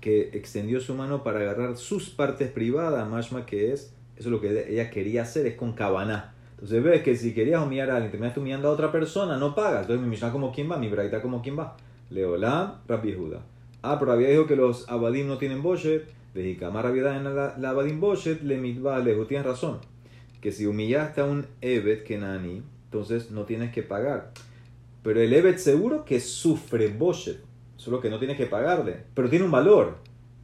que 0.00 0.30
extendió 0.34 0.80
su 0.80 0.94
mano 0.94 1.24
para 1.24 1.40
agarrar 1.40 1.76
sus 1.76 2.10
partes 2.10 2.50
privadas, 2.50 3.08
mashma 3.08 3.44
que 3.44 3.72
es, 3.72 3.92
eso 4.16 4.28
es 4.28 4.32
lo 4.32 4.40
que 4.40 4.72
ella 4.72 4.90
quería 4.90 5.22
hacer, 5.22 5.46
es 5.46 5.56
con 5.56 5.72
cabana. 5.72 6.35
Entonces 6.56 6.82
ves 6.82 7.02
que 7.02 7.14
si 7.14 7.34
querías 7.34 7.62
humillar 7.62 7.90
a 7.90 7.96
alguien, 7.96 8.10
terminaste 8.10 8.40
humillando 8.40 8.68
a 8.68 8.72
otra 8.72 8.90
persona, 8.90 9.36
no 9.36 9.54
pagas. 9.54 9.82
Entonces 9.82 10.02
mi 10.02 10.08
Mishnah 10.08 10.32
como 10.32 10.52
quién 10.52 10.70
va, 10.70 10.78
mi 10.78 10.88
Braita 10.88 11.20
como 11.20 11.42
quién 11.42 11.58
va. 11.58 11.76
Leolá, 12.08 12.80
Rabbi 12.88 13.10
Yehuda. 13.10 13.42
Ah, 13.82 13.98
pero 13.98 14.12
había 14.12 14.30
dicho 14.30 14.46
que 14.46 14.56
los 14.56 14.88
abadim 14.88 15.26
no 15.28 15.36
tienen 15.36 15.62
boshet. 15.62 16.08
Vejikama 16.34 16.82
Rabbiada 16.82 17.16
en 17.16 17.24
la, 17.24 17.70
abadim 17.70 18.00
boshet, 18.00 18.42
le 18.42 18.56
mitba 18.56 18.98
lejo. 19.00 19.26
Tienes 19.26 19.46
razón. 19.46 19.78
Que 20.40 20.50
si 20.50 20.66
humillaste 20.66 21.20
a 21.20 21.24
un 21.24 21.46
Evet 21.60 22.04
Kenani, 22.04 22.62
entonces 22.84 23.30
no 23.30 23.44
tienes 23.44 23.72
que 23.72 23.82
pagar. 23.82 24.32
Pero 25.02 25.20
el 25.20 25.32
Evet 25.34 25.58
seguro 25.58 26.04
que 26.06 26.20
sufre 26.20 26.88
boshet. 26.88 27.38
Solo 27.76 28.00
que 28.00 28.08
no 28.08 28.18
tienes 28.18 28.38
que 28.38 28.46
pagarle. 28.46 29.04
Pero 29.14 29.28
tiene 29.28 29.44
un 29.44 29.50
valor. 29.50 29.98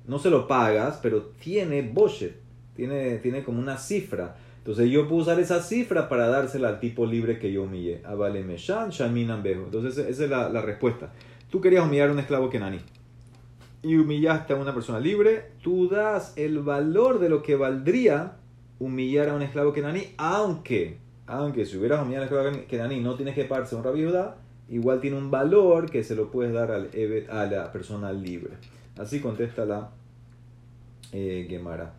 No 0.07 0.19
se 0.19 0.29
lo 0.29 0.47
pagas, 0.47 0.99
pero 1.03 1.23
tiene 1.23 1.83
boshet. 1.83 2.37
Tiene, 2.77 3.19
tiene 3.19 3.43
como 3.45 3.61
una 3.61 3.79
cifra. 3.79 4.37
Entonces 4.63 4.91
yo 4.91 5.09
puedo 5.09 5.23
usar 5.23 5.41
esa 5.41 5.61
cifra 5.61 6.09
para 6.09 6.29
dársela 6.29 6.69
al 6.69 6.79
tipo 6.79 7.05
libre 7.05 7.41
que 7.41 7.53
yo 7.53 7.65
humillé. 7.65 8.01
Avale 8.05 8.45
meshan, 8.45 8.91
shaminan 8.91 9.43
bejo. 9.43 9.65
Entonces 9.65 9.99
esa 9.99 10.25
es 10.25 10.31
la, 10.31 10.49
la, 10.51 10.63
respuesta. 10.63 11.13
Tú 11.51 11.61
querías 11.61 11.85
humillar 11.85 12.11
a 12.11 12.13
un 12.13 12.21
esclavo 12.21 12.49
kenaní 12.49 12.79
y 13.83 13.97
humillaste 13.97 14.53
a 14.53 14.57
una 14.57 14.73
persona 14.73 15.01
libre, 15.01 15.47
tú 15.63 15.89
das 15.89 16.33
el 16.37 16.61
valor 16.61 17.19
de 17.19 17.29
lo 17.29 17.43
que 17.43 17.57
valdría 17.57 18.37
humillar 18.79 19.31
a 19.31 19.35
un 19.35 19.43
esclavo 19.43 19.73
kenaní, 19.73 20.15
aunque, 20.17 20.99
aunque 21.27 21.67
si 21.67 21.77
hubieras 21.77 22.01
humillado 22.01 22.25
a 22.25 22.29
un 22.29 22.47
esclavo 22.47 22.67
kenaní 22.69 23.01
no 23.01 23.17
tienes 23.17 23.35
que 23.35 23.45
pagarse 23.45 23.75
un 23.75 23.83
rabí 23.83 24.07
igual 24.69 25.01
tiene 25.01 25.19
un 25.19 25.31
valor 25.31 25.91
que 25.91 26.05
se 26.05 26.15
lo 26.15 26.31
puedes 26.31 26.53
dar 26.53 26.71
al, 26.71 26.89
a 27.31 27.47
la 27.47 27.73
persona 27.73 28.13
libre. 28.13 28.53
Así 28.97 29.21
contesta 29.21 29.65
la 29.65 29.91
eh, 31.13 31.47
Gemara. 31.49 31.93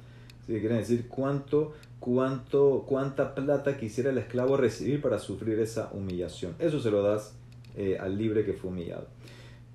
Si 0.45 0.59
quieren 0.59 0.77
decir 0.77 1.07
cuánto, 1.07 1.73
cuánto, 2.03 2.83
cuánta 2.85 3.33
plata 3.33 3.77
quisiera 3.77 4.09
el 4.09 4.17
esclavo 4.17 4.57
recibir 4.57 5.01
para 5.01 5.19
sufrir 5.19 5.57
esa 5.59 5.89
humillación. 5.93 6.53
Eso 6.59 6.81
se 6.81 6.91
lo 6.91 7.01
das 7.01 7.33
eh, 7.77 7.97
al 7.97 8.17
libre 8.17 8.43
que 8.43 8.51
fue 8.51 8.71
humillado. 8.71 9.07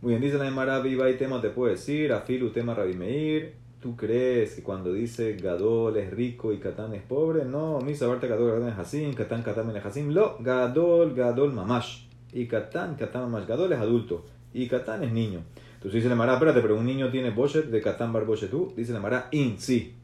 Muy 0.03 0.11
bien, 0.11 0.21
dice 0.21 0.37
la 0.37 0.45
Gemara, 0.45 0.79
viva 0.81 1.09
y 1.09 1.17
tema 1.17 1.41
te 1.41 1.49
puede 1.49 1.73
decir, 1.73 2.13
afilu 2.13 2.51
tema 2.51 2.75
Rabimeir. 2.75 3.55
¿Tú 3.81 3.97
crees 3.97 4.57
que 4.57 4.63
cuando 4.63 4.93
dice 4.93 5.37
Gadol 5.37 5.97
es 5.97 6.11
rico 6.11 6.53
y 6.53 6.59
Catán 6.59 6.93
es 6.93 7.03
pobre? 7.03 7.47
No, 7.47 7.81
misa 7.81 8.07
Barta 8.07 8.27
Gadol 8.27 8.51
Gadol 8.51 8.69
es 8.69 8.79
Hasim, 8.79 9.15
Catán 9.15 9.43
Catán 9.43 9.75
es 9.75 9.83
Hasim. 9.83 10.11
Lo, 10.11 10.37
Gadol 10.39 11.15
Gadol 11.15 11.55
Mamash. 11.55 12.09
Y 12.35 12.47
Catán 12.47 12.97
Catán 12.97 13.23
Mamash. 13.23 13.47
Gadol 13.47 13.73
es 13.73 13.79
adulto 13.79 14.27
y 14.53 14.69
Catán 14.69 15.03
es 15.03 15.13
niño. 15.13 15.45
Entonces 15.77 15.95
dice 15.95 16.11
la 16.11 16.15
Mara, 16.15 16.35
espérate, 16.35 16.61
pero 16.61 16.77
un 16.77 16.85
niño 16.85 17.11
tiene 17.11 17.31
Boshet 17.31 17.67
de 17.67 17.81
Catán 17.81 18.13
Bar 18.13 18.27
tú. 18.51 18.75
Dice 18.77 18.93
la 18.93 19.01
Mara, 19.01 19.29
in, 19.31 19.59
sí. 19.59 19.95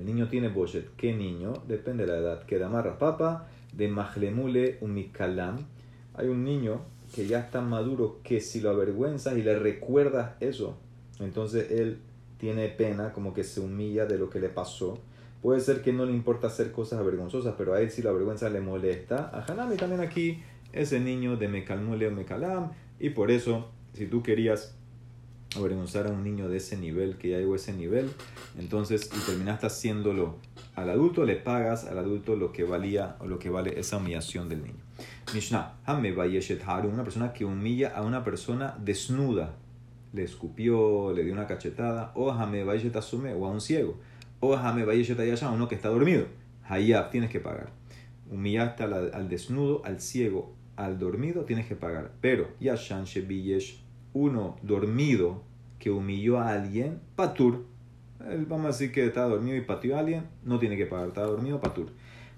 El 0.00 0.06
niño 0.06 0.28
tiene 0.28 0.48
Boshet. 0.48 0.96
¿Qué 0.96 1.12
niño? 1.12 1.52
Depende 1.68 2.06
de 2.06 2.12
la 2.12 2.18
edad. 2.18 2.42
Que 2.46 2.58
Damarra 2.58 2.98
Papa, 2.98 3.48
de 3.74 3.86
Mahlemule 3.86 4.78
Umikalam. 4.80 5.58
Hay 6.14 6.28
un 6.28 6.42
niño 6.42 6.80
que 7.14 7.26
ya 7.26 7.40
está 7.40 7.60
maduro 7.60 8.20
que 8.22 8.40
si 8.40 8.62
lo 8.62 8.70
avergüenzas 8.70 9.36
y 9.36 9.42
le 9.42 9.58
recuerdas 9.58 10.36
eso, 10.40 10.78
entonces 11.18 11.70
él 11.70 11.98
tiene 12.38 12.68
pena, 12.68 13.12
como 13.12 13.34
que 13.34 13.44
se 13.44 13.60
humilla 13.60 14.06
de 14.06 14.16
lo 14.16 14.30
que 14.30 14.40
le 14.40 14.48
pasó. 14.48 14.98
Puede 15.42 15.60
ser 15.60 15.82
que 15.82 15.92
no 15.92 16.06
le 16.06 16.12
importa 16.12 16.46
hacer 16.46 16.72
cosas 16.72 17.00
avergonzosas, 17.00 17.54
pero 17.58 17.74
a 17.74 17.82
él 17.82 17.90
si 17.90 18.00
la 18.00 18.10
vergüenza 18.10 18.48
le 18.48 18.62
molesta. 18.62 19.30
A 19.34 19.52
Hanami 19.52 19.76
también 19.76 20.00
aquí, 20.00 20.42
ese 20.72 20.98
niño 20.98 21.36
de 21.36 21.48
Mekalmule 21.48 22.08
o 22.08 22.10
Mekalam, 22.10 22.70
y 22.98 23.10
por 23.10 23.30
eso, 23.30 23.68
si 23.92 24.06
tú 24.06 24.22
querías 24.22 24.78
avergonzar 25.56 26.06
a 26.06 26.10
un 26.10 26.22
niño 26.22 26.48
de 26.48 26.58
ese 26.58 26.76
nivel, 26.76 27.16
que 27.16 27.30
ya 27.30 27.38
llegó 27.38 27.54
a 27.54 27.56
ese 27.56 27.72
nivel, 27.72 28.10
entonces, 28.58 29.10
y 29.16 29.26
terminaste 29.26 29.66
haciéndolo 29.66 30.36
al 30.76 30.90
adulto, 30.90 31.24
le 31.24 31.36
pagas 31.36 31.84
al 31.84 31.98
adulto 31.98 32.36
lo 32.36 32.52
que 32.52 32.64
valía 32.64 33.16
o 33.18 33.26
lo 33.26 33.38
que 33.38 33.50
vale 33.50 33.78
esa 33.78 33.96
humillación 33.96 34.48
del 34.48 34.62
niño. 34.62 34.82
Mishnah, 35.34 35.74
una 35.86 37.02
persona 37.02 37.32
que 37.32 37.44
humilla 37.44 37.92
a 37.94 38.02
una 38.02 38.22
persona 38.24 38.76
desnuda, 38.80 39.56
le 40.12 40.24
escupió, 40.24 41.12
le 41.12 41.24
dio 41.24 41.32
una 41.32 41.46
cachetada, 41.46 42.12
o 42.14 42.30
o 42.30 42.32
a 42.32 43.50
un 43.50 43.60
ciego, 43.60 43.98
o 44.40 44.56
Hame 44.56 44.82
a 44.82 45.50
uno 45.50 45.68
que 45.68 45.74
está 45.74 45.88
dormido. 45.88 46.26
Hayab, 46.68 47.10
tienes 47.10 47.30
que 47.30 47.40
pagar. 47.40 47.70
Humillaste 48.30 48.84
al, 48.84 49.12
al 49.12 49.28
desnudo, 49.28 49.82
al 49.84 50.00
ciego, 50.00 50.54
al 50.76 50.98
dormido, 50.98 51.44
tienes 51.44 51.66
que 51.66 51.74
pagar. 51.74 52.12
Pero, 52.20 52.48
Yashan 52.60 53.04
Shebiyesh, 53.04 53.82
uno 54.12 54.56
dormido 54.62 55.42
que 55.78 55.90
humilló 55.90 56.38
a 56.38 56.50
alguien, 56.50 57.00
patur. 57.16 57.64
vamos 58.48 58.64
a 58.64 58.68
decir 58.68 58.92
que 58.92 59.06
está 59.06 59.24
dormido 59.24 59.56
y 59.56 59.62
pateó 59.62 59.96
a 59.96 60.00
alguien, 60.00 60.24
no 60.44 60.58
tiene 60.58 60.76
que 60.76 60.86
pagar, 60.86 61.08
está 61.08 61.22
dormido, 61.22 61.60
patur. 61.60 61.88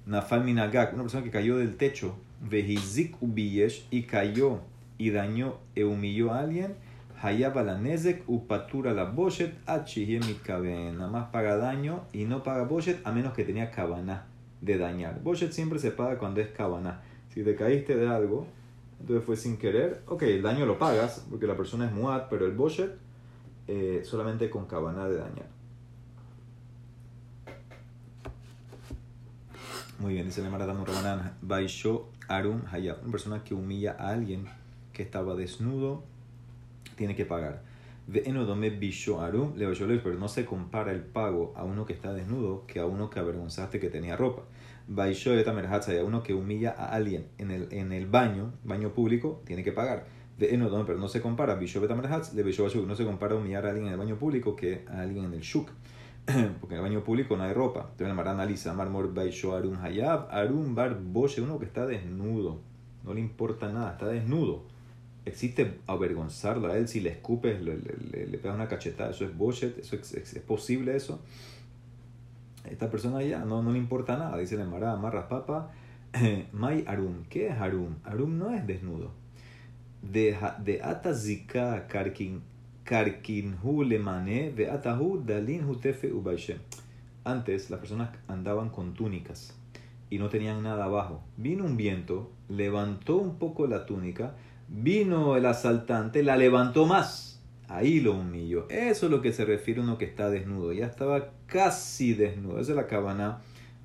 Nafal 0.06 0.44
Minagak, 0.44 0.94
una 0.94 1.02
persona 1.02 1.24
que 1.24 1.30
cayó 1.30 1.58
del 1.58 1.76
techo, 1.76 2.16
vehizik 2.40 3.16
ubiyesh, 3.20 3.86
y 3.90 4.02
cayó 4.02 4.60
y 4.98 5.10
dañó 5.10 5.58
e 5.74 5.84
humilló 5.84 6.32
a 6.32 6.40
alguien, 6.40 6.74
hayab 7.20 7.56
nezek 7.80 8.24
upatura 8.28 8.92
la 8.92 9.04
boshet 9.04 9.54
Nada 9.66 11.08
más 11.08 11.28
paga 11.30 11.56
daño 11.56 12.04
y 12.12 12.24
no 12.24 12.42
paga 12.42 12.64
boshet 12.64 13.04
a 13.06 13.12
menos 13.12 13.32
que 13.32 13.44
tenía 13.44 13.70
cabana 13.70 14.26
de 14.60 14.78
dañar. 14.78 15.20
Boshet 15.22 15.52
siempre 15.52 15.78
se 15.78 15.90
paga 15.90 16.18
cuando 16.18 16.40
es 16.40 16.48
cabana. 16.48 17.00
Si 17.32 17.42
te 17.42 17.54
caíste 17.54 17.96
de 17.96 18.08
algo, 18.08 18.46
entonces 19.02 19.26
fue 19.26 19.36
sin 19.36 19.56
querer. 19.56 20.02
Ok, 20.06 20.22
el 20.22 20.42
daño 20.42 20.64
lo 20.64 20.78
pagas 20.78 21.26
porque 21.28 21.48
la 21.48 21.56
persona 21.56 21.86
es 21.86 21.92
muad, 21.92 22.28
pero 22.30 22.46
el 22.46 22.52
boshet 22.52 22.96
eh, 23.66 24.02
solamente 24.04 24.48
con 24.48 24.66
cabana 24.66 25.08
de 25.08 25.16
dañar. 25.16 25.48
Muy 29.98 30.14
bien, 30.14 30.26
dice 30.26 30.40
la 30.40 30.50
Maratán 30.50 30.86
Rabanán, 30.86 31.36
Baisho 31.42 32.10
Arum 32.28 32.62
Hayab. 32.70 33.02
Una 33.02 33.10
persona 33.10 33.42
que 33.42 33.54
humilla 33.54 33.96
a 33.98 34.10
alguien 34.10 34.46
que 34.92 35.02
estaba 35.02 35.34
desnudo 35.34 36.04
tiene 36.96 37.16
que 37.16 37.26
pagar. 37.26 37.64
Enodome 38.12 38.70
Bisho 38.70 39.20
Arum 39.20 39.56
le 39.56 39.66
pero 39.98 40.14
no 40.14 40.28
se 40.28 40.44
compara 40.44 40.92
el 40.92 41.02
pago 41.02 41.52
a 41.56 41.64
uno 41.64 41.86
que 41.86 41.92
está 41.92 42.12
desnudo 42.12 42.66
que 42.66 42.78
a 42.78 42.86
uno 42.86 43.10
que 43.10 43.18
avergonzaste 43.18 43.80
que 43.80 43.90
tenía 43.90 44.16
ropa. 44.16 44.42
A 44.96 46.04
uno 46.04 46.22
que 46.22 46.34
humilla 46.34 46.74
a 46.76 46.92
alguien 46.92 47.26
en 47.38 47.50
el, 47.50 47.68
en 47.72 47.92
el 47.92 48.06
baño, 48.06 48.52
baño 48.64 48.92
público, 48.92 49.42
tiene 49.44 49.62
que 49.62 49.72
pagar. 49.72 50.06
De 50.38 50.54
Enodome, 50.54 50.84
pero 50.84 50.98
no 50.98 51.08
se 51.08 51.20
compara 51.20 51.56
de 51.56 51.66
no 52.86 52.96
se 52.96 53.04
compara 53.04 53.34
humillar 53.34 53.66
a 53.66 53.68
alguien 53.70 53.86
en 53.86 53.92
el 53.92 53.98
baño 53.98 54.16
público 54.16 54.56
que 54.56 54.84
a 54.88 55.02
alguien 55.02 55.26
en 55.26 55.34
el 55.34 55.40
shuk. 55.40 55.68
porque 56.60 56.74
en 56.74 56.76
el 56.76 56.82
baño 56.82 57.04
público 57.04 57.36
no 57.36 57.44
hay 57.44 57.52
ropa. 57.52 57.88
Entonces 57.92 58.14
Mara 58.14 58.32
analiza, 58.32 58.72
Marmor 58.72 59.12
Arun 59.16 59.76
Hayab, 59.76 60.28
Arun 60.30 60.74
Bar 60.74 60.98
Boshe, 61.00 61.40
uno 61.40 61.58
que 61.58 61.64
está 61.64 61.86
desnudo, 61.86 62.60
no 63.04 63.14
le 63.14 63.20
importa 63.20 63.72
nada, 63.72 63.92
está 63.92 64.06
desnudo. 64.06 64.64
Existe 65.24 65.78
avergonzarlo 65.86 66.68
a 66.68 66.76
él 66.76 66.88
si 66.88 67.00
le 67.00 67.10
escupes, 67.10 67.60
le, 67.60 67.76
le, 67.76 68.26
le, 68.26 68.38
pegas 68.38 68.56
una 68.56 68.68
cachetada, 68.68 69.10
eso 69.10 69.24
es 69.24 69.36
Boshet, 69.36 69.78
eso 69.78 69.96
es, 69.96 70.14
es, 70.14 70.38
posible 70.40 70.96
eso. 70.96 71.20
Esta 72.64 72.90
persona 72.90 73.22
ya 73.22 73.44
no, 73.44 73.62
no 73.62 73.72
le 73.72 73.78
importa 73.78 74.16
nada, 74.16 74.38
dice 74.38 74.56
la 74.56 74.64
Mara, 74.64 74.92
amarras 74.92 75.26
papa, 75.26 75.70
Mai 76.52 76.84
Arun, 76.86 77.26
¿qué 77.28 77.48
es 77.48 77.60
Arun? 77.60 77.96
Arun 78.04 78.38
no 78.38 78.54
es 78.54 78.66
desnudo. 78.66 79.10
De, 80.02 80.36
de 80.64 80.82
Atazika 80.82 81.86
Karkin 81.86 82.42
antes 87.24 87.70
las 87.70 87.80
personas 87.80 88.10
andaban 88.26 88.70
con 88.70 88.94
túnicas 88.94 89.56
y 90.10 90.18
no 90.18 90.28
tenían 90.28 90.62
nada 90.62 90.84
abajo. 90.84 91.22
Vino 91.36 91.64
un 91.64 91.76
viento, 91.76 92.30
levantó 92.48 93.16
un 93.16 93.36
poco 93.38 93.66
la 93.66 93.86
túnica, 93.86 94.34
vino 94.68 95.36
el 95.36 95.46
asaltante, 95.46 96.22
la 96.22 96.36
levantó 96.36 96.86
más. 96.86 97.31
Ahí 97.68 98.00
lo 98.00 98.12
humilló. 98.14 98.66
Eso 98.68 99.06
es 99.06 99.12
lo 99.12 99.22
que 99.22 99.32
se 99.32 99.44
refiere 99.44 99.80
a 99.80 99.84
uno 99.84 99.98
que 99.98 100.04
está 100.04 100.30
desnudo. 100.30 100.72
Ya 100.72 100.86
estaba 100.86 101.30
casi 101.46 102.14
desnudo. 102.14 102.60
Esa 102.60 102.72
es 102.72 102.76
la 102.76 102.86
cabana 102.86 103.40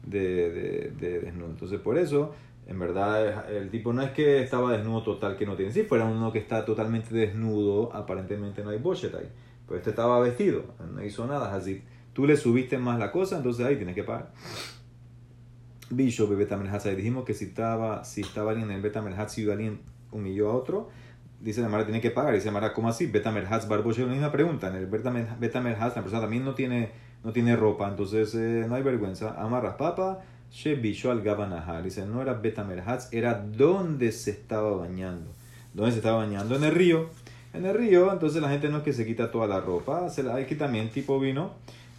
de, 0.06 0.52
de, 0.52 0.92
de 1.00 1.20
desnudo. 1.20 1.50
Entonces 1.50 1.80
por 1.80 1.98
eso 1.98 2.34
en 2.68 2.80
verdad, 2.80 3.50
el 3.50 3.70
tipo 3.70 3.94
no 3.94 4.02
es 4.02 4.12
que 4.12 4.44
estaba 4.44 4.74
desnudo 4.74 5.02
total, 5.02 5.38
que 5.38 5.46
no 5.46 5.56
tiene. 5.56 5.72
Si 5.72 5.84
fuera 5.84 6.04
uno 6.04 6.34
que 6.34 6.40
está 6.40 6.66
totalmente 6.66 7.16
desnudo, 7.16 7.96
aparentemente 7.96 8.62
no 8.62 8.72
hay 8.72 8.78
bochet 8.78 9.16
ahí. 9.16 9.30
Pero 9.66 9.78
este 9.78 9.92
estaba 9.92 10.20
vestido, 10.20 10.66
no 10.94 11.02
hizo 11.02 11.26
nada. 11.28 11.56
Así, 11.56 11.82
tú 12.12 12.28
le 12.28 12.36
subiste 12.36 12.78
más 12.78 13.00
la 13.00 13.14
cosa, 13.14 13.38
entonces 13.38 13.66
ahí 13.66 13.78
tienes 13.78 13.96
que 13.96 14.04
pagar. 14.04 14.34
Bishop 15.90 16.30
y 16.34 16.96
Dijimos 16.96 17.24
que 17.24 17.34
si 17.34 17.46
estaba, 17.46 18.04
si 18.04 18.20
estaba 18.20 18.52
alguien 18.52 18.70
en 18.70 18.76
el 18.76 18.82
Betamerhatz 18.82 19.38
y 19.38 19.50
alguien 19.50 19.80
humilló 20.12 20.52
a 20.52 20.56
otro, 20.56 20.90
dice 21.40 21.62
la 21.62 21.70
Mara 21.70 21.86
tiene 21.86 22.02
que 22.02 22.12
pagar. 22.12 22.34
Dice 22.34 22.48
la 22.48 22.54
Mara, 22.54 22.74
¿cómo 22.74 22.90
así? 22.90 23.06
Betamerhatz, 23.08 23.68
Barboshe, 23.68 24.02
la 24.02 24.12
misma 24.12 24.32
pregunta. 24.32 24.68
En 24.68 24.76
el 24.76 24.90
la 24.90 26.04
persona 26.04 26.22
también 26.22 26.46
no 26.46 26.54
tiene, 26.54 26.92
no 27.24 27.32
tiene 27.32 27.56
ropa, 27.56 27.88
entonces 27.88 28.34
eh, 28.36 28.66
no 28.68 28.76
hay 28.76 28.84
vergüenza. 28.84 29.36
Amarras 29.42 29.76
papa 29.76 30.24
al 31.10 31.22
Gabanahar. 31.22 31.84
Dice, 31.84 32.06
no 32.06 32.22
era 32.22 32.34
Betamerhatz, 32.34 33.14
era 33.14 33.36
donde 33.36 34.12
se 34.12 34.32
estaba 34.32 34.72
bañando. 34.76 35.32
¿Dónde 35.74 35.92
se 35.92 35.98
estaba 35.98 36.18
bañando? 36.18 36.56
En 36.56 36.64
el 36.64 36.72
río. 36.74 37.10
En 37.54 37.66
el 37.66 37.76
río, 37.76 38.12
entonces 38.12 38.42
la 38.42 38.50
gente 38.50 38.70
no 38.70 38.78
es 38.78 38.84
que 38.84 38.94
se 38.94 39.06
quita 39.06 39.32
toda 39.32 39.48
la 39.48 39.60
ropa. 39.60 40.10
Se, 40.10 40.30
aquí 40.32 40.56
también 40.56 40.90
tipo 40.90 41.20
vino, 41.20 41.52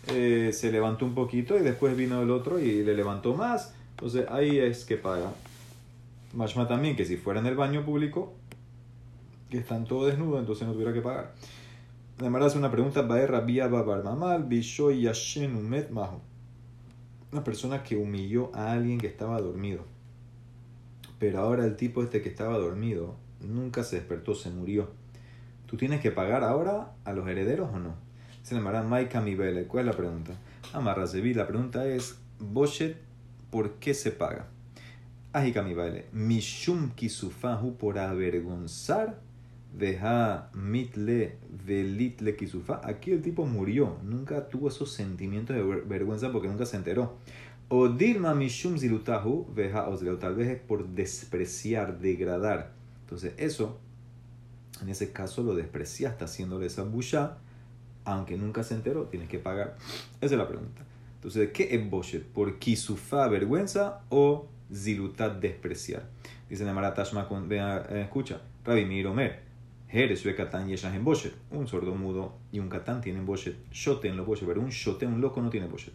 eh, 0.09 0.51
se 0.53 0.71
levantó 0.71 1.05
un 1.05 1.15
poquito 1.15 1.57
y 1.57 1.61
después 1.61 1.97
vino 1.97 2.23
el 2.23 2.31
otro 2.31 2.59
y 2.59 2.85
le 2.85 2.95
levantó 2.95 3.35
más. 3.35 3.75
Entonces 3.91 4.27
ahí 4.31 4.59
es 4.59 4.85
que 4.85 4.97
paga. 4.97 5.33
Mashma 6.35 6.69
también, 6.69 6.97
que 6.97 7.05
si 7.05 7.17
fuera 7.17 7.41
en 7.41 7.47
el 7.47 7.55
baño 7.55 7.85
público, 7.85 8.35
que 9.51 9.59
están 9.59 9.85
todos 9.85 10.07
desnudos, 10.07 10.41
entonces 10.41 10.67
no 10.67 10.73
tuviera 10.73 10.93
que 10.93 11.01
pagar. 11.01 11.35
Además 12.19 12.43
hace 12.43 12.59
una 12.59 12.71
pregunta, 12.71 13.03
una 17.31 17.45
persona 17.45 17.83
que 17.83 17.97
humilló 17.97 18.51
a 18.55 18.73
alguien 18.73 18.99
que 18.99 19.07
estaba 19.07 19.41
dormido. 19.41 19.85
Pero 21.19 21.41
ahora 21.41 21.65
el 21.65 21.77
tipo 21.77 22.03
este 22.03 22.23
que 22.23 22.29
estaba 22.29 22.59
dormido 22.59 23.17
nunca 23.41 23.85
se 23.85 23.97
despertó, 23.97 24.35
se 24.35 24.51
murió. 24.51 24.91
¿Tú 25.67 25.77
tienes 25.77 26.01
que 26.01 26.11
pagar 26.11 26.45
ahora 26.45 26.93
a 27.05 27.13
los 27.13 27.29
herederos 27.29 27.71
o 27.73 27.79
no? 27.79 27.95
Se 28.43 28.55
llamará 28.55 28.83
Maika 28.83 29.21
Mibele. 29.21 29.67
¿Cuál 29.67 29.89
es 29.89 29.95
la 29.95 29.97
pregunta? 29.97 30.33
Amarrasevi. 30.73 31.35
La 31.35 31.47
pregunta 31.47 31.87
es, 31.87 32.19
Boshet 32.39 32.97
¿por 33.51 33.75
qué 33.75 33.95
se 33.95 34.11
paga? 34.11 34.47
Ajikami 35.33 35.75
vale. 35.75 36.07
Mishum 36.13 36.91
kisufahu 36.91 37.77
por 37.77 37.99
avergonzar. 37.99 39.21
Deja 39.73 40.51
mitle 40.55 41.39
velitle 41.67 42.37
kisufa. 42.37 42.81
Aquí 42.85 43.13
el 43.13 43.23
tipo 43.23 43.47
murió. 43.47 43.99
Nunca 44.03 44.49
tuvo 44.49 44.69
esos 44.69 44.93
sentimientos 44.93 45.57
de 45.57 45.63
vergüenza 45.63 46.33
porque 46.33 46.49
nunca 46.49 46.67
se 46.67 46.77
enteró. 46.77 47.17
O 47.71 47.89
Mishum 47.89 48.79
Zilutahu, 48.79 49.47
veja 49.55 49.87
tal 50.19 50.35
vez 50.35 50.49
es 50.49 50.59
por 50.59 50.89
despreciar, 50.89 51.99
degradar. 51.99 52.73
Entonces, 53.03 53.35
eso, 53.37 53.79
en 54.81 54.89
ese 54.89 55.13
caso 55.13 55.43
lo 55.43 55.55
despreciaste 55.55 56.25
haciéndole 56.25 56.65
esa 56.65 56.85
busha, 56.85 57.37
aunque 58.07 58.39
nunca 58.39 58.63
se 58.63 58.75
enteró, 58.75 59.05
tienes 59.05 59.29
que 59.29 59.39
pagar. 59.39 59.77
Esa 60.23 60.35
es 60.35 60.39
la 60.39 60.49
pregunta. 60.49 60.83
Entonces, 61.17 61.51
¿qué 61.53 61.75
es 61.75 61.91
Boshet? 61.91 62.25
¿Por 62.25 62.59
Kisufa, 62.59 63.29
vergüenza 63.29 64.01
o 64.09 64.47
Zilutat, 64.73 65.39
despreciar? 65.39 66.09
Dice 66.49 66.65
Namara 66.65 66.95
Tashma, 66.95 67.29
eh, 67.51 68.03
escucha, 68.03 68.41
Rabbi 68.65 68.87
Miromer. 68.87 69.48
Jerez 69.89 70.25
ve 70.25 70.35
Katán 70.35 70.69
y 70.69 70.75
en 70.75 71.05
Boshet. 71.05 71.35
Un 71.51 71.67
sordo 71.67 71.95
mudo 71.95 72.37
y 72.53 72.59
un 72.59 72.69
Katán 72.69 73.01
tienen 73.01 73.27
Boshet. 73.27 73.57
Shote 73.73 74.09
en 74.09 74.17
los 74.17 74.27
Boshet, 74.27 74.47
pero 74.47 74.61
un 74.61 74.71
Shote, 74.71 75.07
un 75.07 75.21
loco, 75.21 75.41
no 75.41 75.51
tiene 75.51 75.67
Boshet. 75.67 75.95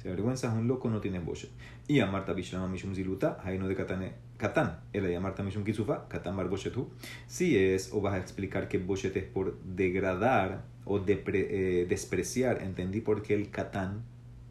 Si 0.00 0.08
avergüenzas 0.08 0.54
un 0.54 0.66
loco, 0.66 0.88
no 0.88 1.00
tiene 1.00 1.18
boshet. 1.18 1.50
Y 1.86 2.00
a 2.00 2.06
Marta 2.06 2.32
Bishlama 2.32 2.68
Mishum 2.68 2.94
Ziluta, 2.94 3.38
no 3.58 3.68
de 3.68 3.74
Katane, 3.74 4.14
Katán. 4.38 4.80
Él 4.94 5.14
a 5.14 5.20
Marta 5.20 5.42
Mishum 5.42 5.62
Kisufa, 5.62 6.08
Katán 6.08 6.36
Bar 6.36 6.48
Boshetu. 6.48 6.88
Si 7.26 7.58
es, 7.58 7.92
o 7.92 8.00
vas 8.00 8.14
a 8.14 8.18
explicar 8.18 8.68
que 8.68 8.78
boshet 8.78 9.14
es 9.16 9.24
por 9.24 9.60
degradar 9.62 10.64
o 10.86 11.02
eh, 11.06 11.86
despreciar, 11.86 12.62
entendí 12.62 13.02
por 13.02 13.22
qué 13.22 13.34
el 13.34 13.50
Katán 13.50 14.02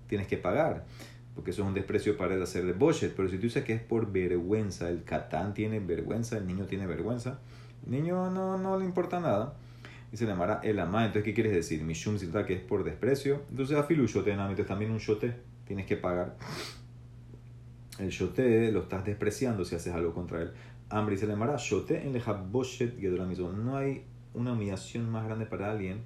tienes 0.06 0.28
que 0.28 0.38
pagar. 0.38 0.86
Porque 1.34 1.50
eso 1.50 1.64
es 1.64 1.68
un 1.68 1.74
desprecio 1.74 2.16
para 2.16 2.42
hacer 2.44 2.66
de 2.66 2.74
boshet. 2.74 3.16
Pero 3.16 3.28
si 3.28 3.38
tú 3.38 3.44
dices 3.44 3.64
que 3.64 3.74
es 3.74 3.82
por 3.82 4.12
vergüenza, 4.12 4.88
el 4.88 5.04
Katán 5.04 5.56
tiene 5.56 5.80
vergüenza, 5.80 6.38
el 6.38 6.46
niño 6.46 6.66
tiene 6.66 6.86
vergüenza, 6.86 7.40
el 7.69 7.69
niño 7.90 8.30
no, 8.30 8.58
no 8.58 8.78
le 8.78 8.86
importa 8.86 9.20
nada 9.20 9.54
y 10.12 10.18
se 10.18 10.26
llamará 10.26 10.60
el 10.64 10.80
amá. 10.80 11.06
Entonces, 11.06 11.24
¿qué 11.24 11.34
quieres 11.34 11.54
decir? 11.54 11.84
Mishum 11.84 12.18
silta 12.18 12.46
que 12.46 12.54
es 12.54 12.62
por 12.62 12.84
desprecio. 12.84 13.44
Entonces, 13.50 13.78
afilu 13.78 14.08
shote 14.08 14.32
entonces 14.32 14.68
también 14.68 14.92
un 14.92 14.98
shote 14.98 15.34
tienes 15.66 15.86
que 15.86 15.98
pagar. 15.98 16.36
El 18.00 18.10
shote 18.10 18.72
lo 18.72 18.82
estás 18.82 19.06
despreciando 19.06 19.66
si 19.66 19.76
haces 19.76 19.94
algo 19.94 20.14
contra 20.14 20.42
él. 20.42 20.52
Y 21.12 21.18
se 21.18 21.28
llamará 21.28 21.56
shote 21.58 22.02
en 22.02 22.52
boshet 22.52 23.00
No 23.00 23.78
hay 23.78 24.06
una 24.34 24.54
humillación 24.54 25.10
más 25.10 25.26
grande 25.26 25.46
para 25.46 25.72
alguien 25.72 26.02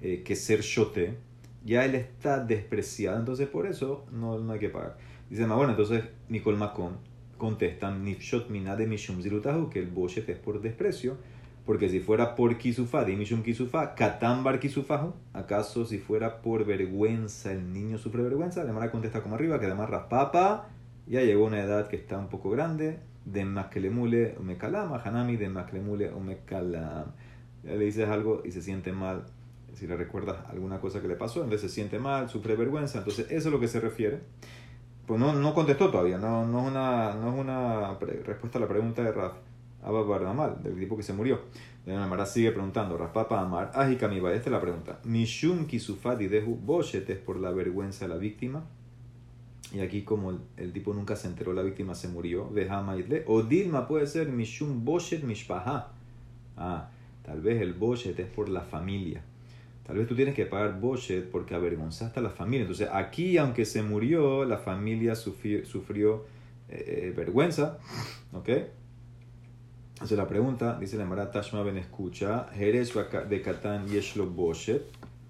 eh, 0.00 0.22
que 0.24 0.34
ser 0.34 0.62
shote. 0.62 1.16
Ya 1.64 1.84
él 1.84 1.94
está 1.94 2.44
despreciado, 2.44 3.18
entonces 3.18 3.48
por 3.48 3.66
eso 3.66 4.04
no, 4.10 4.38
no 4.38 4.52
hay 4.52 4.58
que 4.58 4.68
pagar. 4.68 4.98
Dice, 5.30 5.46
bueno, 5.46 5.70
entonces 5.70 6.04
Nicole 6.28 6.58
Macon 6.58 6.98
contestan, 7.36 8.04
Nifshot 8.04 8.50
mina 8.50 8.76
de 8.76 8.86
Mishum 8.86 9.22
Zilutahu, 9.22 9.70
que 9.70 9.78
el 9.78 9.86
boshet 9.86 10.28
es 10.28 10.38
por 10.38 10.60
desprecio 10.60 11.16
porque 11.64 11.88
si 11.88 12.00
fuera 12.00 12.34
por 12.34 12.58
Kisufa, 12.58 13.04
Dimishum 13.04 13.42
Kisufa, 13.42 13.94
Katambar 13.94 14.60
Kisufahu, 14.60 15.14
¿acaso 15.32 15.86
si 15.86 15.98
fuera 15.98 16.42
por 16.42 16.66
vergüenza 16.66 17.52
el 17.52 17.72
niño 17.72 17.96
sufre 17.96 18.22
vergüenza? 18.22 18.62
Además 18.62 18.90
contesta 18.90 19.22
como 19.22 19.34
arriba, 19.34 19.58
que 19.58 19.66
además 19.66 19.88
Raspapa 19.88 20.68
ya 21.06 21.22
llegó 21.22 21.44
a 21.44 21.48
una 21.48 21.62
edad 21.62 21.88
que 21.88 21.96
está 21.96 22.18
un 22.18 22.28
poco 22.28 22.50
grande, 22.50 22.98
de 23.24 23.46
Maklemule 23.46 24.36
Umekalam, 24.38 24.92
Hanami 24.92 25.36
de 25.36 25.48
Maklemule 25.48 26.12
Umekalam. 26.12 27.12
Le 27.62 27.78
dices 27.78 28.08
algo 28.08 28.42
y 28.44 28.50
se 28.50 28.60
siente 28.60 28.92
mal, 28.92 29.24
si 29.72 29.86
le 29.86 29.96
recuerdas 29.96 30.36
alguna 30.50 30.80
cosa 30.80 31.00
que 31.00 31.08
le 31.08 31.16
pasó, 31.16 31.42
entonces 31.42 31.70
se 31.70 31.74
siente 31.74 31.98
mal, 31.98 32.28
sufre 32.28 32.56
vergüenza, 32.56 32.98
entonces 32.98 33.26
eso 33.30 33.48
es 33.48 33.52
lo 33.52 33.58
que 33.58 33.68
se 33.68 33.80
refiere. 33.80 34.20
Pues 35.06 35.20
no, 35.20 35.34
no 35.34 35.54
contestó 35.54 35.90
todavía, 35.90 36.18
no, 36.18 36.46
no, 36.46 36.62
es 36.62 36.68
una, 36.68 37.14
no 37.14 37.34
es 37.34 37.40
una 37.40 37.98
respuesta 37.98 38.58
a 38.58 38.62
la 38.62 38.68
pregunta 38.68 39.02
de 39.02 39.12
Raf. 39.12 39.34
Abba 39.82 40.56
del 40.62 40.78
tipo 40.78 40.96
que 40.96 41.02
se 41.02 41.12
murió. 41.12 41.40
La 41.84 42.06
Mara 42.06 42.24
sigue 42.24 42.50
preguntando, 42.52 42.96
Raspapa 42.96 43.38
Amar, 43.38 43.70
Ajikamiba, 43.74 44.32
esta 44.32 44.48
es 44.48 44.52
la 44.52 44.60
pregunta. 44.60 45.00
Mishum 45.04 45.66
Kisufadi 45.66 46.28
Dehu 46.28 46.56
Boshet 46.56 47.10
es 47.10 47.18
por 47.18 47.38
la 47.38 47.50
vergüenza 47.50 48.06
de 48.06 48.14
la 48.14 48.18
víctima. 48.18 48.64
Y 49.74 49.80
aquí, 49.80 50.02
como 50.02 50.38
el, 50.56 50.72
tipo 50.72 50.94
nunca 50.94 51.16
se 51.16 51.28
enteró, 51.28 51.52
la 51.52 51.62
víctima 51.62 51.94
se 51.94 52.08
murió. 52.08 52.48
Vejama 52.48 52.96
O 53.26 53.42
Dilma 53.42 53.86
puede 53.86 54.06
ser 54.06 54.28
Mishum 54.28 54.84
Boshet 54.84 55.22
Mishpaha. 55.22 55.92
Ah, 56.56 56.88
tal 57.22 57.42
vez 57.42 57.60
el 57.60 57.74
Boshet 57.74 58.18
es 58.18 58.28
por 58.28 58.48
la 58.48 58.62
familia. 58.62 59.22
Tal 59.86 59.98
vez 59.98 60.08
tú 60.08 60.16
tienes 60.16 60.34
que 60.34 60.46
pagar 60.46 60.80
Boshet 60.80 61.30
porque 61.30 61.54
avergonzaste 61.54 62.20
a 62.20 62.22
la 62.22 62.30
familia. 62.30 62.62
Entonces, 62.62 62.88
aquí, 62.90 63.36
aunque 63.36 63.64
se 63.64 63.82
murió, 63.82 64.44
la 64.44 64.56
familia 64.56 65.14
sufrió, 65.14 65.64
sufrió 65.66 66.24
eh, 66.68 67.08
eh, 67.08 67.12
vergüenza. 67.14 67.78
¿Ok? 68.32 68.48
Hace 70.00 70.16
la 70.16 70.26
pregunta, 70.26 70.76
dice 70.80 70.96
la 70.96 71.04
Mara 71.04 71.30
Tashma 71.30 71.62
Ben 71.62 71.76
escucha, 71.76 72.48
Jerez 72.52 72.92
de 73.28 73.42
Catán 73.42 73.86
Yeshlo 73.86 74.26
Boshet, 74.26 74.82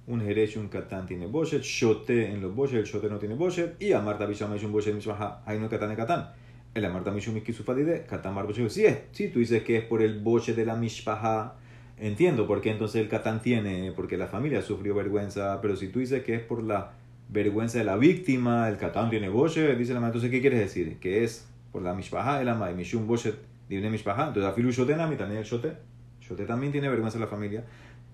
un 0.06 0.22
Jerez 0.22 0.56
y 0.56 0.58
un 0.58 0.68
Catán 0.68 1.06
tiene 1.06 1.26
Boshet, 1.26 1.62
Shote 1.62 2.30
en 2.30 2.40
los 2.40 2.54
Boshet, 2.54 2.78
el 2.78 2.84
Shote 2.84 3.10
no 3.10 3.18
tiene 3.18 3.34
Boshet, 3.34 3.80
y 3.80 3.92
Amarta 3.92 4.24
Bishama 4.24 4.54
un 4.54 4.72
Boshet 4.72 4.94
Mishmaha, 4.94 5.42
hay 5.44 5.58
no 5.58 5.68
Catán 5.68 5.90
de 5.90 5.96
Catán. 5.96 6.30
El 6.72 6.84
Amarta 6.86 7.10
Mishum 7.10 7.34
Mikisufadide, 7.34 8.06
Catán 8.06 8.34
Mar 8.34 8.46
Boshet, 8.46 8.66
es, 8.66 8.98
sí, 9.12 9.28
tú 9.28 9.38
dices 9.38 9.62
que 9.64 9.76
es 9.76 9.84
por 9.84 10.00
el 10.00 10.20
Boshet 10.20 10.56
de 10.56 10.64
la 10.64 10.76
Mishpaha, 10.76 11.56
entiendo 11.98 12.46
por 12.46 12.60
qué 12.60 12.70
entonces 12.70 13.02
el 13.02 13.08
Catán 13.08 13.40
tiene, 13.40 13.92
porque 13.92 14.16
la 14.16 14.26
familia 14.26 14.62
sufrió 14.62 14.94
vergüenza, 14.94 15.60
pero 15.60 15.76
si 15.76 15.88
tú 15.88 16.00
dices 16.00 16.22
que 16.22 16.34
es 16.34 16.42
por 16.42 16.62
la 16.62 16.92
vergüenza 17.28 17.78
de 17.78 17.84
la 17.84 17.96
víctima, 17.96 18.68
el 18.68 18.76
Catán 18.76 19.10
tiene 19.10 19.28
Boshet, 19.28 19.76
dice 19.78 19.94
la 19.94 20.00
Mara, 20.00 20.08
entonces 20.08 20.30
¿qué 20.30 20.40
quieres 20.40 20.60
decir? 20.60 20.98
Que 20.98 21.24
es 21.24 21.48
por 21.72 21.82
la 21.82 21.94
Mishpaha, 21.94 22.40
el 22.40 22.48
Amai, 22.48 22.74
Mishum 22.74 23.06
Boshet 23.06 23.36
Dibne 23.68 23.90
Mishpaha. 23.90 24.28
Entonces, 24.28 24.50
Afilu 24.50 24.70
Shotenami 24.70 25.16
también 25.16 25.40
el 25.40 25.46
Shote. 25.46 25.72
Shote 26.20 26.44
también 26.44 26.72
tiene 26.72 26.88
vergüenza 26.88 27.16
en 27.16 27.22
la 27.22 27.26
familia. 27.26 27.64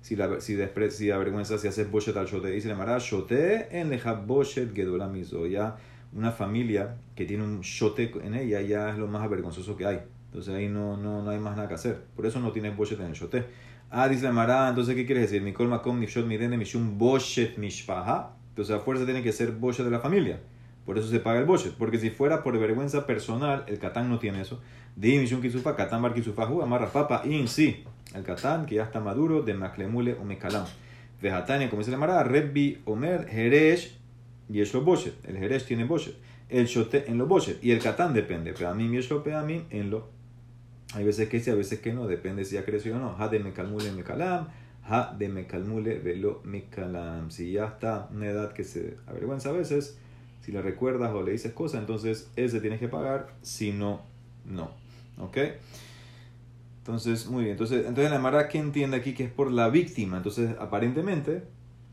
Si 0.00 0.16
la, 0.16 0.40
si 0.40 0.56
si 0.90 1.08
vergüenza 1.08 1.58
si 1.58 1.68
haces 1.68 1.90
Boshet 1.90 2.16
al 2.16 2.26
Shote. 2.26 2.50
Dice 2.50 2.68
la 2.68 2.76
Mara, 2.76 2.98
Shote 2.98 3.78
en 3.78 3.90
Leja 3.90 4.14
Boshet 4.14 4.74
Gedolamizo. 4.74 5.46
Ya 5.46 5.76
una 6.12 6.32
familia 6.32 6.96
que 7.14 7.24
tiene 7.24 7.44
un 7.44 7.60
Shote 7.60 8.12
en 8.22 8.34
ella 8.34 8.60
ya 8.60 8.90
es 8.90 8.98
lo 8.98 9.08
más 9.08 9.28
vergonzoso 9.28 9.76
que 9.76 9.86
hay. 9.86 10.00
Entonces 10.26 10.54
ahí 10.54 10.68
no, 10.68 10.96
no, 10.96 11.22
no 11.22 11.30
hay 11.30 11.38
más 11.38 11.56
nada 11.56 11.68
que 11.68 11.74
hacer. 11.74 12.00
Por 12.14 12.26
eso 12.26 12.40
no 12.40 12.52
tienes 12.52 12.76
Boshet 12.76 13.00
en 13.00 13.06
el 13.06 13.12
Shote. 13.12 13.44
Ah, 13.92 14.08
dice 14.08 14.22
la 14.22 14.32
Mara, 14.32 14.68
entonces 14.68 14.94
¿qué 14.94 15.04
quieres 15.04 15.30
decir? 15.30 15.42
Mikol 15.42 15.66
Makom 15.66 15.98
Nifshot 15.98 16.24
Midene 16.24 16.56
Mishum 16.56 16.96
Boshet 16.96 17.58
Mishpaha. 17.58 18.36
Entonces 18.50 18.76
a 18.76 18.78
fuerza 18.78 19.04
tiene 19.04 19.22
que 19.22 19.32
ser 19.32 19.50
Boshet 19.50 19.84
de 19.84 19.90
la 19.90 19.98
familia. 19.98 20.38
Por 20.86 20.98
eso 20.98 21.08
se 21.08 21.20
paga 21.20 21.40
el 21.40 21.44
boshet. 21.44 21.74
Porque 21.74 21.98
si 21.98 22.10
fuera 22.10 22.42
por 22.42 22.58
vergüenza 22.58 23.06
personal, 23.06 23.64
el 23.66 23.78
katán 23.78 24.08
no 24.08 24.18
tiene 24.18 24.40
eso. 24.40 24.60
Dimishun 24.96 25.42
kisufa, 25.42 25.76
katán 25.76 26.02
bar 26.02 26.14
kisufahu, 26.14 26.62
amarra 26.62 26.90
papa, 26.90 27.22
in 27.24 27.48
sí. 27.48 27.84
El 28.14 28.22
katán 28.22 28.66
que 28.66 28.76
ya 28.76 28.84
está 28.84 29.00
maduro, 29.00 29.42
de 29.42 29.54
maklemule 29.54 30.16
o 30.20 30.24
mekalam. 30.24 30.64
Vejatania, 31.20 31.68
como 31.68 31.82
se 31.82 31.90
llamará, 31.90 32.22
Rebbi 32.24 32.80
Omer, 32.86 33.28
Jeresh, 33.28 33.98
y 34.48 34.60
es 34.60 34.72
lo 34.72 34.82
boshet. 34.82 35.14
El 35.28 35.36
Jeresh 35.36 35.66
tiene 35.66 35.84
boshet. 35.84 36.14
El 36.48 36.66
shote 36.66 37.08
en 37.08 37.18
lo 37.18 37.26
boshet. 37.26 37.62
Y 37.62 37.70
el 37.70 37.80
katán 37.80 38.14
depende. 38.14 38.52
Pero 38.52 38.70
a 38.70 38.74
mí, 38.74 38.88
y 38.92 38.96
es 38.96 39.10
lo 39.10 39.22
mí 39.44 39.64
en 39.70 39.90
lo. 39.90 40.19
Hay 40.94 41.04
veces 41.04 41.28
que 41.28 41.40
sí, 41.40 41.50
a 41.50 41.54
veces 41.54 41.80
que 41.80 41.92
no. 41.92 42.06
Depende 42.06 42.44
si 42.44 42.54
ya 42.54 42.64
creció 42.64 42.96
o 42.96 42.98
no. 42.98 43.16
Ha 43.18 43.28
de 43.28 43.38
mekalmule 43.38 43.92
mekalam. 43.92 44.48
Ha 44.84 45.14
de 45.16 45.28
mekalmule 45.28 45.98
velo 45.98 46.40
mekalam. 46.44 47.30
Si 47.30 47.52
ya 47.52 47.66
está 47.66 48.08
una 48.12 48.26
edad 48.26 48.52
que 48.52 48.64
se 48.64 48.96
avergüenza 49.06 49.50
a 49.50 49.52
veces 49.52 49.98
si 50.40 50.52
le 50.52 50.62
recuerdas 50.62 51.12
o 51.12 51.22
le 51.22 51.32
dices 51.32 51.52
cosas, 51.52 51.80
entonces 51.80 52.30
ese 52.36 52.60
tienes 52.60 52.80
que 52.80 52.88
pagar, 52.88 53.34
si 53.42 53.72
no, 53.72 54.02
no. 54.44 54.70
¿Ok? 55.18 55.36
Entonces, 56.78 57.26
muy 57.26 57.44
bien. 57.44 57.52
Entonces, 57.52 57.86
entonces 57.86 58.10
la 58.10 58.18
Mara 58.18 58.48
que 58.48 58.58
entiende 58.58 58.96
aquí 58.96 59.12
que 59.12 59.24
es 59.24 59.30
por 59.30 59.52
la 59.52 59.68
víctima. 59.68 60.16
Entonces, 60.16 60.56
aparentemente, 60.58 61.42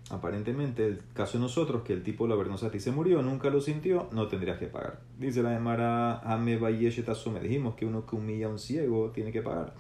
aparentemente, 0.10 0.86
el 0.86 1.00
caso 1.14 1.38
de 1.38 1.44
nosotros, 1.44 1.84
que 1.84 1.94
el 1.94 2.04
tipo 2.04 2.28
la 2.28 2.36
vergonzaste 2.36 2.78
y 2.78 2.80
se 2.80 2.92
murió, 2.92 3.22
nunca 3.22 3.50
lo 3.50 3.62
sintió, 3.62 4.10
no 4.12 4.28
tendrías 4.28 4.58
que 4.58 4.68
pagar. 4.68 5.02
Dice 5.18 5.44
la 5.44 5.60
Mara, 5.60 6.20
Ame 6.20 6.58
me 6.58 7.40
dijimos 7.40 7.76
que 7.76 7.86
uno 7.86 8.06
que 8.06 8.16
humilla 8.16 8.48
a 8.48 8.50
un 8.50 8.60
ciego 8.60 9.12
tiene 9.12 9.32
que 9.32 9.42
pagar. 9.42 9.74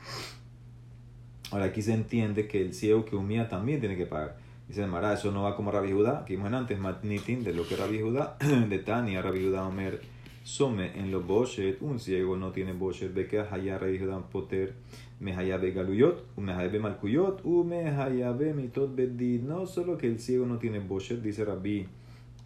Ahora 1.52 1.66
aquí 1.66 1.82
se 1.82 1.94
entiende 1.94 2.48
que 2.48 2.62
el 2.62 2.74
ciego 2.74 3.06
que 3.06 3.16
humilla 3.16 3.48
también 3.48 3.80
tiene 3.80 3.96
que 3.96 4.06
pagar. 4.06 4.38
Dice 4.68 4.86
Mará, 4.86 5.14
eso 5.14 5.32
no 5.32 5.44
va 5.44 5.56
como 5.56 5.72
Rabbi 5.72 5.94
Judá, 5.94 6.26
que 6.26 6.36
vimos 6.36 6.52
antes, 6.52 6.78
Matnitin, 6.78 7.44
de 7.46 7.54
lo 7.54 7.66
que 7.66 7.78
Rabbi 7.78 8.02
Judá, 8.02 8.36
de 8.70 8.80
Tania, 8.80 9.22
Rabbi 9.22 9.46
Judá 9.46 9.66
Omer, 9.66 10.02
Some 10.48 10.98
en 10.98 11.12
los 11.12 11.28
Boshet, 11.28 11.82
un 11.82 12.00
ciego 12.00 12.38
no 12.38 12.54
tiene 12.54 12.72
Boshet, 12.72 13.14
ve 13.14 13.28
que 13.28 13.38
haya 13.38 13.78
Rabbi 13.78 14.00
Judá 14.00 14.18
Poter, 14.30 14.76
me 15.20 15.36
haya 15.36 15.58
be 15.58 15.74
Galuyot, 15.74 16.38
me 16.38 16.54
haya 16.54 16.70
be 16.70 16.80
Malkuyot, 16.80 17.44
me 17.44 17.90
haya 17.90 18.32
be 18.32 18.54
Mitot 18.54 18.96
Bedid. 18.96 19.42
No 19.42 19.66
solo 19.66 19.98
que 19.98 20.08
el 20.08 20.20
ciego 20.22 20.46
no 20.46 20.58
tiene 20.58 20.80
Boshet, 20.80 21.22
dice 21.22 21.44
Rabbi 21.44 21.86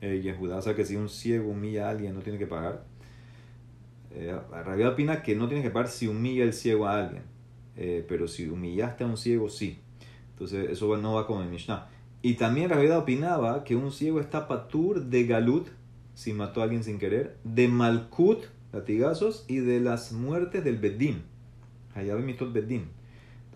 eh, 0.01 0.35
o 0.35 0.75
que 0.75 0.83
si 0.83 0.95
un 0.95 1.09
ciego 1.09 1.51
humilla 1.51 1.85
a 1.85 1.89
alguien 1.91 2.15
no 2.15 2.21
tiene 2.21 2.39
que 2.39 2.47
pagar. 2.47 2.85
Eh, 4.09 4.35
Rabbi 4.49 4.83
opina 4.83 5.21
que 5.21 5.35
no 5.35 5.47
tiene 5.47 5.61
que 5.61 5.69
pagar 5.69 5.87
si 5.87 6.07
humilla 6.07 6.43
el 6.43 6.53
ciego 6.53 6.87
a 6.87 7.05
alguien, 7.05 7.21
eh, 7.77 8.03
pero 8.09 8.27
si 8.27 8.49
humillaste 8.49 9.03
a 9.03 9.07
un 9.07 9.15
ciego, 9.15 9.47
sí. 9.47 9.77
Entonces 10.31 10.71
eso 10.71 10.97
no 10.97 11.13
va 11.13 11.27
con 11.27 11.43
el 11.43 11.49
Mishnah. 11.49 11.87
Y 12.23 12.33
también 12.33 12.69
verdad 12.69 12.97
opinaba 12.97 13.63
que 13.63 13.75
un 13.75 13.91
ciego 13.91 14.19
está 14.19 14.47
patur 14.47 15.03
de 15.03 15.27
galut 15.27 15.67
si 16.13 16.34
mató 16.34 16.62
a 16.62 16.63
alguien 16.63 16.84
sin 16.84 17.00
querer, 17.00 17.38
de 17.43 17.67
Malkut, 17.67 18.45
latigazos, 18.74 19.45
y 19.47 19.58
de 19.58 19.80
las 19.80 20.12
muertes 20.12 20.63
del 20.63 20.78
Beddin. 20.78 21.24
Hayabe 21.95 22.21
mitot 22.21 22.54
Beddin. 22.54 22.86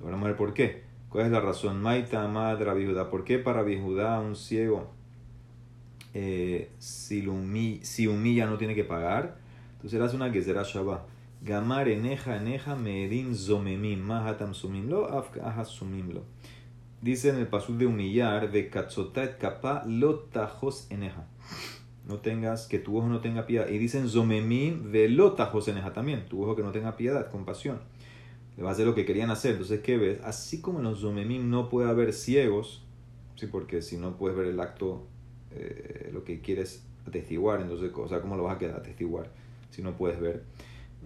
Vamos 0.02 0.22
a 0.22 0.28
ver 0.28 0.36
por 0.36 0.54
qué. 0.54 0.84
¿Cuál 1.10 1.28
es 1.28 1.32
la 1.32 1.40
razón? 1.40 1.82
Maita 1.82 2.28
madra 2.28 2.74
viuda. 2.74 3.10
¿Por 3.10 3.24
qué 3.24 3.40
para 3.40 3.64
viuda 3.64 4.20
un 4.20 4.36
ciego, 4.36 4.92
eh, 6.14 6.70
si, 6.78 7.26
humilla, 7.28 8.46
no 8.46 8.58
tiene 8.58 8.76
que 8.76 8.84
pagar? 8.84 9.38
Entonces 9.76 10.02
hace 10.02 10.16
una 10.16 10.34
será 10.34 10.64
Shabbat. 10.64 11.02
Gamar 11.42 11.88
eneja 11.90 12.38
eneja 12.38 12.76
merin 12.76 13.36
zomemim. 13.36 14.00
Mahatam 14.00 14.54
sumimlo, 14.54 15.06
afka 15.06 15.64
sumimlo. 15.64 16.24
Dice 17.02 17.30
en 17.30 17.38
el 17.38 17.48
pasul 17.48 17.78
de 17.78 17.86
humillar, 17.86 18.52
de 18.52 18.70
katzotat 18.70 19.38
kapa 19.38 19.84
lotajos 19.86 20.88
eneja. 20.90 21.28
No 22.08 22.18
tengas, 22.18 22.68
que 22.68 22.80
tu 22.80 22.98
ojo 22.98 23.08
no 23.08 23.20
tenga 23.20 23.46
piedad. 23.46 23.68
Y 23.68 23.78
dicen 23.78 24.08
zomemim 24.08 24.92
ve 24.92 25.10
lotajos 25.10 25.68
eneja 25.68 25.94
también. 25.94 26.26
Tu 26.28 26.44
ojo 26.44 26.56
que 26.56 26.64
no 26.64 26.72
tenga 26.72 26.96
piedad, 26.96 27.32
compasión 27.32 27.80
le 28.58 28.64
va 28.64 28.70
a 28.70 28.74
hacer 28.74 28.86
lo 28.86 28.96
que 28.96 29.06
querían 29.06 29.32
hacer. 29.32 29.52
Entonces, 29.52 29.82
¿qué 29.82 29.98
ves? 29.98 30.22
Así 30.24 30.62
como 30.62 30.80
en 30.80 30.86
los 30.86 31.02
Zomemim 31.02 31.50
no 31.50 31.70
puede 31.70 31.90
haber 31.90 32.14
ciegos, 32.14 32.84
¿sí? 33.36 33.48
porque 33.48 33.82
si 33.82 33.98
no 33.98 34.18
puedes 34.18 34.38
ver 34.38 34.48
el 34.48 34.60
acto, 34.60 35.06
eh, 35.52 36.10
lo 36.14 36.24
que 36.24 36.42
quieres 36.42 36.86
atestiguar, 37.08 37.62
entonces, 37.62 37.92
o 37.94 38.22
¿cómo 38.22 38.36
lo 38.38 38.44
vas 38.44 38.56
a 38.56 38.60
quedar 38.60 38.78
atestiguar 38.78 39.30
si 39.70 39.82
no 39.82 39.96
puedes 39.98 40.20
ver? 40.20 40.44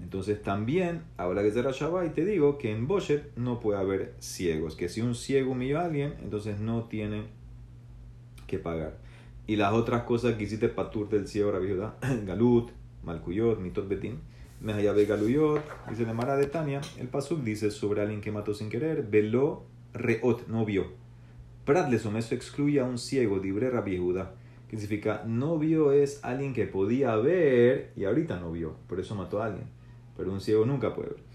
Entonces 0.02 0.42
también, 0.42 1.02
ahora 1.18 1.42
que 1.42 1.52
será 1.52 1.72
Shabbat, 1.72 2.14
te 2.14 2.24
digo 2.24 2.58
que 2.58 2.72
en 2.72 2.88
Boshet 2.88 3.36
no 3.36 3.60
puede 3.60 3.80
haber 3.80 4.14
ciegos, 4.20 4.76
que 4.76 4.88
si 4.88 5.02
un 5.02 5.14
ciego 5.14 5.52
humilla 5.52 5.82
a 5.82 5.86
alguien, 5.86 6.14
entonces 6.22 6.60
no 6.60 6.86
tiene 6.86 7.24
que 8.48 8.60
pagar. 8.60 8.98
Y 9.50 9.56
las 9.56 9.74
otras 9.74 10.04
cosas 10.04 10.36
que 10.36 10.44
hiciste 10.44 10.70
patur 10.70 11.10
del 11.10 11.28
ciego, 11.28 11.60
viuda 11.60 11.96
Galut, 12.28 12.70
Malkuyot, 13.04 13.60
Mitot 13.60 13.88
Betin, 13.88 14.20
Mehayabe 14.62 15.08
Galuyot, 15.08 15.64
dice 15.90 16.06
de 16.06 16.14
Mara 16.14 16.38
de 16.38 16.46
Tania, 16.46 16.82
el 17.00 17.08
Pasuk 17.08 17.42
dice 17.42 17.72
sobre 17.72 18.04
alguien 18.04 18.22
que 18.22 18.32
mató 18.32 18.54
sin 18.54 18.70
querer, 18.70 19.08
veló 19.10 19.64
reot, 19.92 20.48
no 20.50 20.66
vio. 20.66 20.92
Prat 21.66 21.92
eso 21.92 22.12
excluye 22.30 22.80
a 22.80 22.84
un 22.84 23.00
ciego, 23.00 23.40
dibre 23.40 23.72
Rabbi 23.72 23.98
que 24.70 24.78
significa 24.78 25.24
no 25.26 25.58
vio 25.58 25.94
es 25.94 26.24
alguien 26.24 26.54
que 26.54 26.68
podía 26.68 27.16
ver 27.16 27.92
y 27.96 28.04
ahorita 28.04 28.40
no 28.40 28.52
vio, 28.52 28.76
por 28.88 29.00
eso 29.00 29.16
mató 29.16 29.42
a 29.42 29.48
alguien. 29.48 29.66
Pero 30.16 30.32
un 30.32 30.42
ciego 30.42 30.64
nunca 30.64 30.94
puede 30.94 31.10
ver. 31.10 31.29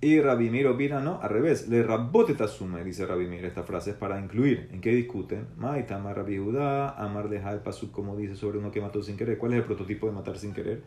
Y 0.00 0.20
Rabimir 0.20 0.66
opina, 0.66 1.00
no, 1.00 1.20
al 1.22 1.30
revés, 1.30 1.68
le 1.68 1.82
rabote 1.82 2.34
tasume, 2.34 2.84
dice 2.84 3.06
Rabimir. 3.06 3.44
Esta 3.44 3.62
frase 3.62 3.90
es 3.90 3.96
para 3.96 4.20
incluir. 4.20 4.68
¿En 4.72 4.80
qué 4.80 4.90
discuten? 4.90 5.46
Maitama 5.56 6.12
Rabbi 6.12 6.36
Judá, 6.36 6.90
amar 6.90 7.32
el 7.32 7.60
pasuk, 7.60 7.92
como 7.92 8.16
dice 8.16 8.36
sobre 8.36 8.58
uno 8.58 8.70
que 8.70 8.80
mató 8.80 9.02
sin 9.02 9.16
querer. 9.16 9.38
¿Cuál 9.38 9.52
es 9.52 9.58
el 9.58 9.64
prototipo 9.64 10.06
de 10.06 10.12
matar 10.12 10.38
sin 10.38 10.52
querer? 10.52 10.82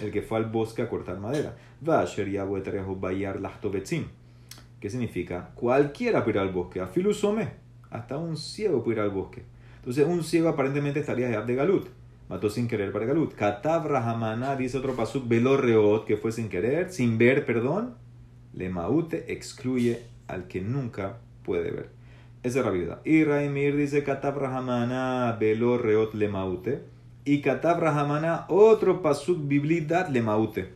el 0.00 0.10
que 0.10 0.22
fue 0.22 0.38
al 0.38 0.46
bosque 0.46 0.82
a 0.82 0.88
cortar 0.88 1.18
madera. 1.18 1.56
¿Qué 4.80 4.90
significa? 4.90 5.50
Cualquiera 5.54 6.24
puede 6.24 6.38
ir 6.38 6.42
al 6.42 6.52
bosque, 6.52 6.80
a 6.80 6.86
filusome, 6.86 7.50
hasta 7.90 8.18
un 8.18 8.36
ciego 8.36 8.82
puede 8.82 8.98
ir 8.98 9.02
al 9.02 9.10
bosque. 9.10 9.42
Entonces, 9.76 10.06
un 10.06 10.22
ciego 10.24 10.48
aparentemente 10.48 11.00
estaría 11.00 11.40
de 11.40 11.54
Galut, 11.54 11.88
mató 12.28 12.50
sin 12.50 12.68
querer 12.68 12.92
para 12.92 13.06
Galut. 13.06 13.34
Katav 13.34 13.86
Rahamana, 13.86 14.56
dice 14.56 14.78
otro 14.78 14.94
pasuk, 14.94 15.28
Velorreot, 15.28 16.04
que 16.06 16.16
fue 16.16 16.32
sin 16.32 16.48
querer, 16.48 16.90
sin 16.90 17.18
ver, 17.18 17.44
perdón. 17.44 17.94
Le 18.56 18.68
Maute 18.68 19.32
excluye 19.32 20.02
al 20.28 20.46
que 20.46 20.60
nunca 20.60 21.18
puede 21.42 21.70
ver. 21.70 21.90
Esa 22.42 22.60
es 22.60 22.64
la 22.64 22.70
vida. 22.70 23.00
Y 23.04 23.24
Raimir 23.24 23.76
dice 23.76 24.04
Katav 24.04 24.38
Rahamana, 24.38 25.36
Velorreot 25.40 26.14
Le 26.14 26.28
Maute 26.28 26.94
y 27.26 27.40
Katab 27.40 27.80
Rahamana, 27.80 28.44
otro 28.48 29.00
pasuk 29.00 29.48
biblidad 29.48 30.08
le 30.08 30.20
maute. 30.20 30.68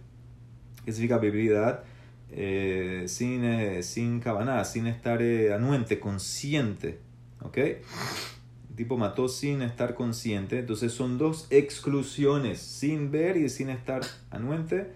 ¿Qué 0.84 0.92
significa 0.92 1.18
biblidad? 1.18 1.84
Eh, 2.30 3.04
sin, 3.06 3.44
eh, 3.44 3.82
sin 3.82 4.20
cabana, 4.20 4.64
sin 4.64 4.86
estar 4.86 5.20
eh, 5.20 5.52
anuente, 5.52 6.00
consciente. 6.00 7.00
¿Ok? 7.42 7.58
El 7.58 8.76
tipo 8.76 8.96
mató 8.96 9.28
sin 9.28 9.60
estar 9.60 9.94
consciente. 9.94 10.58
Entonces 10.58 10.90
son 10.92 11.18
dos 11.18 11.46
exclusiones, 11.50 12.60
sin 12.60 13.10
ver 13.10 13.36
y 13.36 13.50
sin 13.50 13.68
estar 13.68 14.00
anuente. 14.30 14.90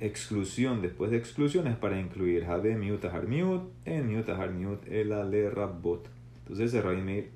Exclusión 0.00 0.82
después 0.82 1.10
de 1.10 1.16
exclusión 1.16 1.66
es 1.66 1.76
para 1.76 2.00
incluir 2.00 2.44
Habe 2.44 2.76
miut 2.76 3.04
miut, 3.28 3.62
en 3.84 4.08
miut 4.08 4.28
miut, 4.52 4.88
el 4.88 5.12
ale 5.12 5.50
rabbot. 5.50 6.08
Entonces 6.42 6.74
ese 6.74 6.82
Raimir 6.82 7.30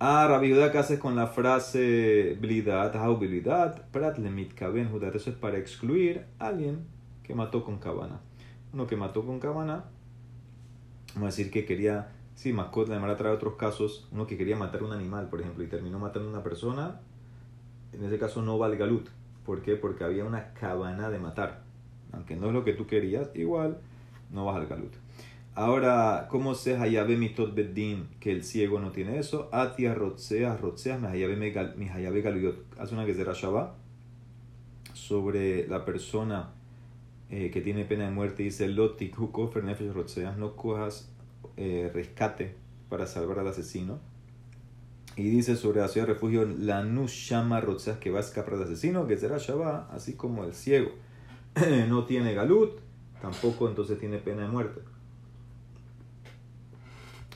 Ah, 0.00 0.28
Rabbi 0.28 0.54
¿qué 0.54 0.78
haces 0.78 1.00
con 1.00 1.16
la 1.16 1.26
frase 1.26 2.36
blidat, 2.40 2.94
blidat, 3.18 3.80
prat 3.90 4.16
lemit 4.18 4.54
kaben 4.54 4.88
judat. 4.90 5.12
Eso 5.16 5.30
es 5.30 5.36
para 5.36 5.58
excluir 5.58 6.24
a 6.38 6.46
alguien 6.46 6.86
que 7.24 7.34
mató 7.34 7.64
con 7.64 7.78
cabana. 7.78 8.20
Uno 8.72 8.86
que 8.86 8.94
mató 8.94 9.26
con 9.26 9.40
cabana, 9.40 9.86
vamos 11.14 11.22
a 11.24 11.36
decir 11.36 11.50
que 11.50 11.64
quería, 11.64 12.12
sí, 12.36 12.52
mascota, 12.52 12.92
además 12.92 13.16
trae 13.16 13.32
otros 13.32 13.56
casos, 13.56 14.06
uno 14.12 14.28
que 14.28 14.38
quería 14.38 14.56
matar 14.56 14.84
un 14.84 14.92
animal, 14.92 15.28
por 15.30 15.40
ejemplo, 15.40 15.64
y 15.64 15.66
terminó 15.66 15.98
matando 15.98 16.28
a 16.28 16.32
una 16.32 16.44
persona, 16.44 17.00
en 17.92 18.04
ese 18.04 18.20
caso 18.20 18.40
no 18.40 18.56
va 18.56 18.66
al 18.66 18.76
galut. 18.76 19.08
¿Por 19.44 19.62
qué? 19.62 19.74
Porque 19.74 20.04
había 20.04 20.24
una 20.24 20.52
cabana 20.54 21.10
de 21.10 21.18
matar. 21.18 21.64
Aunque 22.12 22.36
no 22.36 22.48
es 22.48 22.52
lo 22.52 22.64
que 22.64 22.72
tú 22.72 22.86
querías, 22.86 23.30
igual 23.34 23.78
no 24.30 24.44
vas 24.44 24.56
al 24.56 24.66
galut. 24.66 24.92
Ahora, 25.54 26.28
¿cómo 26.30 26.54
se 26.54 26.76
hayabe 26.76 27.16
mitot 27.16 27.52
beddin 27.52 28.08
que 28.20 28.30
el 28.30 28.44
ciego 28.44 28.78
no 28.78 28.92
tiene 28.92 29.18
eso? 29.18 29.48
Atia 29.50 29.92
rotzea, 29.92 30.56
rotzea, 30.56 30.98
me 30.98 31.08
hayabe 31.08 32.22
galuyot. 32.22 32.78
Hace 32.78 32.94
una 32.94 33.04
que 33.04 33.12
será 33.12 33.32
Shabbat 33.32 33.72
sobre 34.92 35.66
la 35.66 35.84
persona 35.84 36.50
eh, 37.28 37.50
que 37.50 37.60
tiene 37.60 37.84
pena 37.84 38.04
de 38.04 38.12
muerte. 38.12 38.44
Dice, 38.44 38.68
lotik 38.68 39.18
hukofer 39.18 39.64
nefesh 39.64 39.92
rotzeas, 39.92 40.36
no 40.38 40.54
cojas 40.54 41.10
eh, 41.56 41.90
rescate 41.92 42.54
para 42.88 43.08
salvar 43.08 43.40
al 43.40 43.48
asesino. 43.48 43.98
Y 45.16 45.24
dice 45.24 45.56
sobre 45.56 45.80
la 45.80 45.88
ciudad 45.88 46.06
de 46.06 46.12
refugio, 46.14 46.46
la 46.46 46.84
nushama 46.84 47.60
rotzeas, 47.60 47.98
que 47.98 48.12
va 48.12 48.18
a 48.18 48.22
escapar 48.22 48.54
al 48.54 48.62
asesino, 48.62 49.08
que 49.08 49.16
será 49.16 49.38
Shabbat, 49.38 49.92
así 49.92 50.12
como 50.12 50.44
el 50.44 50.54
ciego 50.54 50.92
no 51.88 52.04
tiene 52.04 52.34
galut, 52.34 52.78
tampoco 53.20 53.68
entonces 53.68 53.98
tiene 53.98 54.18
pena 54.18 54.42
de 54.42 54.48
muerte. 54.48 54.80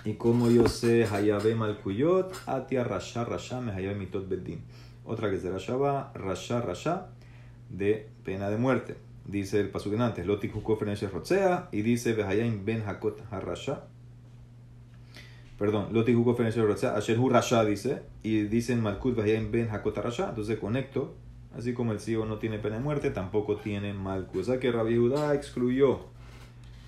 Y 0.05 0.15
como 0.15 0.51
yo 0.51 0.69
sé, 0.69 1.05
Hayabe 1.05 1.55
Malkuyot, 1.55 2.35
Atia 2.47 2.83
Rasha 2.83 3.25
Rasha, 3.25 3.61
me 3.61 3.73
Hayabe 3.73 3.95
Mitot 3.95 4.29
Beddin. 4.29 4.61
Otra 5.05 5.31
que 5.31 5.39
será 5.39 5.59
Shabbat, 5.59 6.17
Rasha 6.17 6.61
Rasha, 6.61 7.09
de 7.71 8.09
pena 8.25 8.51
de 8.51 8.57
muerte. 8.57 8.97
Dice 9.25 9.61
el 9.61 9.71
pasuk 9.71 9.95
antes, 10.01 10.27
Loti 10.27 10.51
Hukov 10.53 10.81
Rotzea, 10.81 11.69
y 11.71 11.83
dice 11.83 12.15
Behayim 12.15 12.65
Ben 12.65 12.83
Hakot 12.83 13.23
Harasha. 13.31 13.85
Perdón, 15.57 15.93
Loti 15.93 16.15
Hukov 16.15 16.39
Rotzea, 16.39 16.97
Asher 16.97 17.19
Hu 17.19 17.29
Rasha 17.29 17.65
dice, 17.65 18.03
y 18.25 18.43
dice 18.43 18.73
en 18.73 18.83
Malkut 18.83 19.15
Behayim 19.15 19.53
Ben 19.53 19.71
Hakot 19.71 19.97
Harasha. 19.99 20.31
Entonces 20.31 20.59
conecto, 20.59 21.15
así 21.57 21.75
como 21.75 21.93
el 21.93 22.01
ciego 22.01 22.27
no 22.27 22.39
tiene 22.39 22.59
pena 22.59 22.77
de 22.77 22.83
muerte, 22.83 23.11
tampoco 23.11 23.57
tiene 23.57 23.93
Malkut. 23.93 24.41
O 24.41 24.45
sea 24.45 24.59
que 24.59 24.73
Rabbi 24.73 24.97
Judá 24.97 25.35
excluyó 25.35 26.01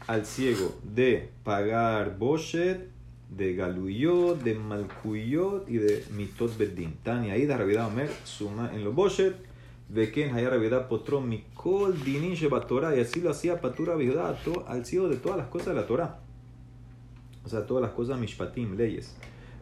al 0.06 0.26
ciego 0.26 0.74
de 0.82 1.30
pagar 1.42 2.18
Boshet 2.18 2.88
de 3.30 3.54
Galuyot, 3.54 4.42
de 4.42 4.54
Malkuyot 4.54 5.68
y 5.68 5.78
de 5.78 6.04
Mitot 6.12 6.56
Beddin. 6.56 6.96
Tania, 7.02 7.36
Ida, 7.36 7.56
Ravidad 7.56 7.88
Omer, 7.88 8.10
suma 8.24 8.70
en 8.74 8.84
los 8.84 8.94
Boshet, 8.94 9.34
de 9.88 10.10
Ken 10.10 10.34
Haya 10.34 10.50
Ravidad 10.50 10.88
Potro, 10.88 11.20
Mikol, 11.20 12.02
Dinin, 12.02 12.36
Torah, 12.68 12.96
y 12.96 13.00
así 13.00 13.20
lo 13.20 13.30
hacía 13.30 13.60
Patura 13.60 13.94
Viuda 13.96 14.36
al 14.66 14.84
cielo 14.86 15.08
de 15.08 15.16
todas 15.16 15.38
las 15.38 15.48
cosas 15.48 15.68
de 15.68 15.74
la 15.74 15.86
Torah. 15.86 16.20
O 17.44 17.48
sea, 17.48 17.66
todas 17.66 17.82
las 17.82 17.92
cosas 17.92 18.18
Mishpatim, 18.18 18.76
leyes. 18.76 19.16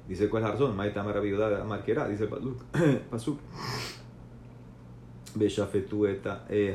Dice 0.08 0.28
cuál 0.28 0.42
es 0.42 0.48
la 0.48 0.52
razón, 0.54 0.76
Maitama 0.76 1.12
Ravidad 1.12 1.64
Marquera, 1.64 2.08
dice 2.08 2.26
Pasuk. 2.26 3.38
ושפטו 5.37 6.05
את 6.05 6.27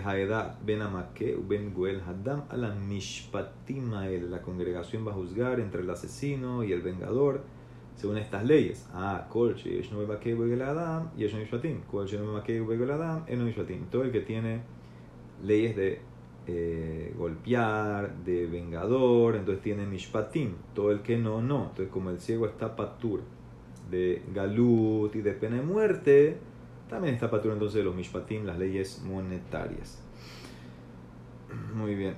העדה 0.02 0.48
בין 0.64 0.82
המכה 0.82 1.24
ובין 1.38 1.70
גואל 1.70 2.00
הדם 2.04 2.38
על 2.48 2.64
המשפטים 2.64 3.94
האלה. 3.94 4.36
La 4.36 4.42
congregación 4.42 5.06
va 5.06 5.12
a 5.12 5.14
juzgar 5.14 5.60
entre 5.60 5.82
el 5.82 5.90
asesino 5.90 6.62
y 6.64 6.72
el 6.72 6.82
vengador 6.82 7.40
según 7.96 8.16
estas 8.18 8.44
leyes. 8.44 8.88
Ah, 8.94 9.26
כל 9.28 9.52
שישנו 9.56 10.06
במכה 10.06 10.30
ובגל 10.36 10.62
האדם, 10.62 11.06
ישנו 11.16 11.42
משפטים. 11.42 11.80
כל 11.86 12.06
שאינו 12.06 12.26
במכה 12.26 12.52
ובגל 12.62 12.90
האדם, 12.90 13.18
אינו 13.28 13.46
משפטים. 13.46 13.86
Todo 13.90 14.02
el 14.02 14.12
que 14.12 14.20
tiene 14.20 14.60
leyes 15.44 15.76
de 15.76 16.00
eh, 16.46 17.14
golpear, 17.16 18.14
de 18.24 18.46
vengador, 18.46 19.36
entonces 19.36 19.62
tiene 19.62 19.86
mishpatim. 19.86 20.54
Todo 20.74 20.90
el 20.90 21.00
que 21.02 21.16
no, 21.16 21.40
no. 21.40 21.60
Entonces 21.70 21.88
como 21.88 22.10
el 22.10 22.20
ciego 22.20 22.46
está 22.46 22.76
patur 22.76 23.20
de 23.90 24.22
galut 24.34 25.14
y 25.14 25.20
de 25.20 25.32
pena 25.32 25.56
de 25.56 25.62
muerte, 25.62 26.38
también 26.89 27.15
está 27.15 27.29
patrón 27.29 27.53
entonces 27.53 27.77
de 27.77 27.83
los 27.83 27.95
mishpatim, 27.95 28.45
las 28.45 28.57
leyes 28.57 29.01
monetarias. 29.03 30.01
Muy 31.75 31.95
bien. 31.95 32.15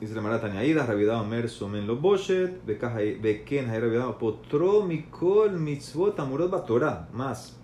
Dice 0.00 0.14
la 0.14 0.20
Maratania 0.20 0.60
Aida, 0.60 0.84
Ravidado 0.84 1.24
Mer 1.24 1.48
Somen 1.48 1.86
lo 1.86 1.96
Boshet, 1.96 2.64
Beken 2.66 3.70
Hay 3.70 3.80
Ravidado 3.80 4.18
Potro 4.18 4.82
Mikol 4.82 5.58
Mitzvot 5.58 6.18
Amurot 6.18 6.50
Batorah. 6.50 7.08
Más. 7.12 7.56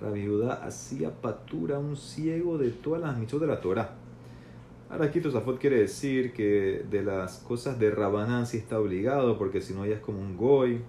Rabbi 0.00 0.26
Judá 0.26 0.54
hacía 0.64 1.10
patura 1.10 1.78
un 1.78 1.96
ciego 1.96 2.58
de 2.58 2.70
todas 2.70 3.00
las 3.00 3.16
mitzvot 3.16 3.40
de 3.40 3.46
la 3.46 3.60
Torah. 3.60 3.94
Ahora 4.90 5.06
aquí 5.06 5.20
Tosafot 5.20 5.58
quiere 5.58 5.78
decir 5.78 6.32
que 6.32 6.84
de 6.90 7.02
las 7.02 7.38
cosas 7.38 7.78
de 7.78 7.90
Rabanán 7.90 8.46
sí 8.46 8.58
está 8.58 8.78
obligado, 8.78 9.38
porque 9.38 9.60
si 9.60 9.72
no 9.72 9.86
ya 9.86 9.94
es 9.94 10.00
como 10.00 10.20
un 10.20 10.36
goy. 10.36 10.80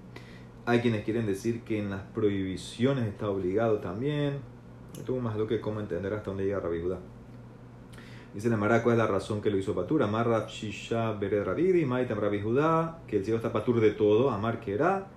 Hay 0.68 0.80
quienes 0.80 1.04
quieren 1.04 1.28
decir 1.28 1.62
que 1.62 1.78
en 1.78 1.92
las 1.92 2.02
prohibiciones 2.02 3.06
está 3.06 3.30
obligado 3.30 3.78
también. 3.78 4.40
Tuvo 5.06 5.20
más 5.20 5.38
lo 5.38 5.46
que 5.46 5.62
cómo 5.62 5.80
entender 5.80 6.12
hasta 6.14 6.32
dónde 6.32 6.46
llega 6.46 6.60
Rabbi 6.60 6.82
Judá. 6.82 6.98
Dice 8.34 8.50
la 8.50 8.58
Mara, 8.58 8.82
¿cuál 8.82 8.96
es 8.96 8.98
la 8.98 9.08
razón 9.08 9.42
que 9.42 9.52
lo 9.52 9.58
hizo 9.58 9.76
patura? 9.76 10.06
Amar 10.06 10.48
Shisha 10.48 11.12
Bered 11.14 11.44
Rabidi, 11.44 11.86
Maitam 11.86 12.20
Rabbi 12.20 12.42
Judá, 12.42 13.00
que 13.08 13.18
el 13.18 13.24
ciego 13.24 13.38
está 13.38 13.54
patur 13.54 13.80
de 13.80 13.92
todo, 13.92 14.32
Amar 14.32 14.60
Kera, 14.60 15.08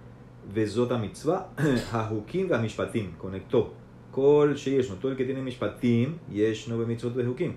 Vezota 0.55 0.99
Mitzvah, 0.99 1.49
Hahukim 1.93 2.49
Mishpatim, 2.61 3.13
conectó. 3.13 3.73
Kol 4.13 4.55
Sheyeshno, 4.55 4.97
todo 4.97 5.13
el 5.13 5.17
que 5.17 5.25
tiene 5.25 5.41
Mishpatim, 5.41 6.19
Yeshno 6.31 6.79
Bemitzvot 6.79 7.15
Behukim. 7.15 7.55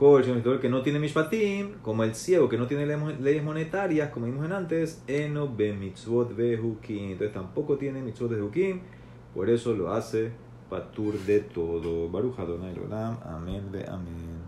Kol 0.00 0.24
que 0.62 0.70
no 0.70 0.80
tiene 0.80 0.98
Mishpatim, 0.98 1.74
como 1.82 2.04
el 2.04 2.14
ciego 2.14 2.48
que 2.48 2.56
no 2.56 2.66
tiene 2.66 2.86
leyes 2.86 3.44
monetarias, 3.44 4.08
como 4.08 4.24
vimos 4.24 4.46
en 4.46 4.52
antes, 4.52 5.02
Eno 5.06 5.54
Bemitzvot 5.54 6.34
Behukim. 6.34 7.10
Entonces 7.10 7.34
tampoco 7.34 7.76
tiene 7.76 8.00
Mitzvot 8.00 8.30
Behukim, 8.30 8.80
por 9.34 9.50
eso 9.50 9.74
lo 9.74 9.92
hace 9.92 10.32
patur 10.70 11.18
de 11.26 11.40
todo. 11.40 12.08
Baruch 12.08 12.38
Adonai 12.38 12.78
Olam, 12.78 13.18
amén 13.26 13.70
de 13.70 13.84
amén. 13.86 14.39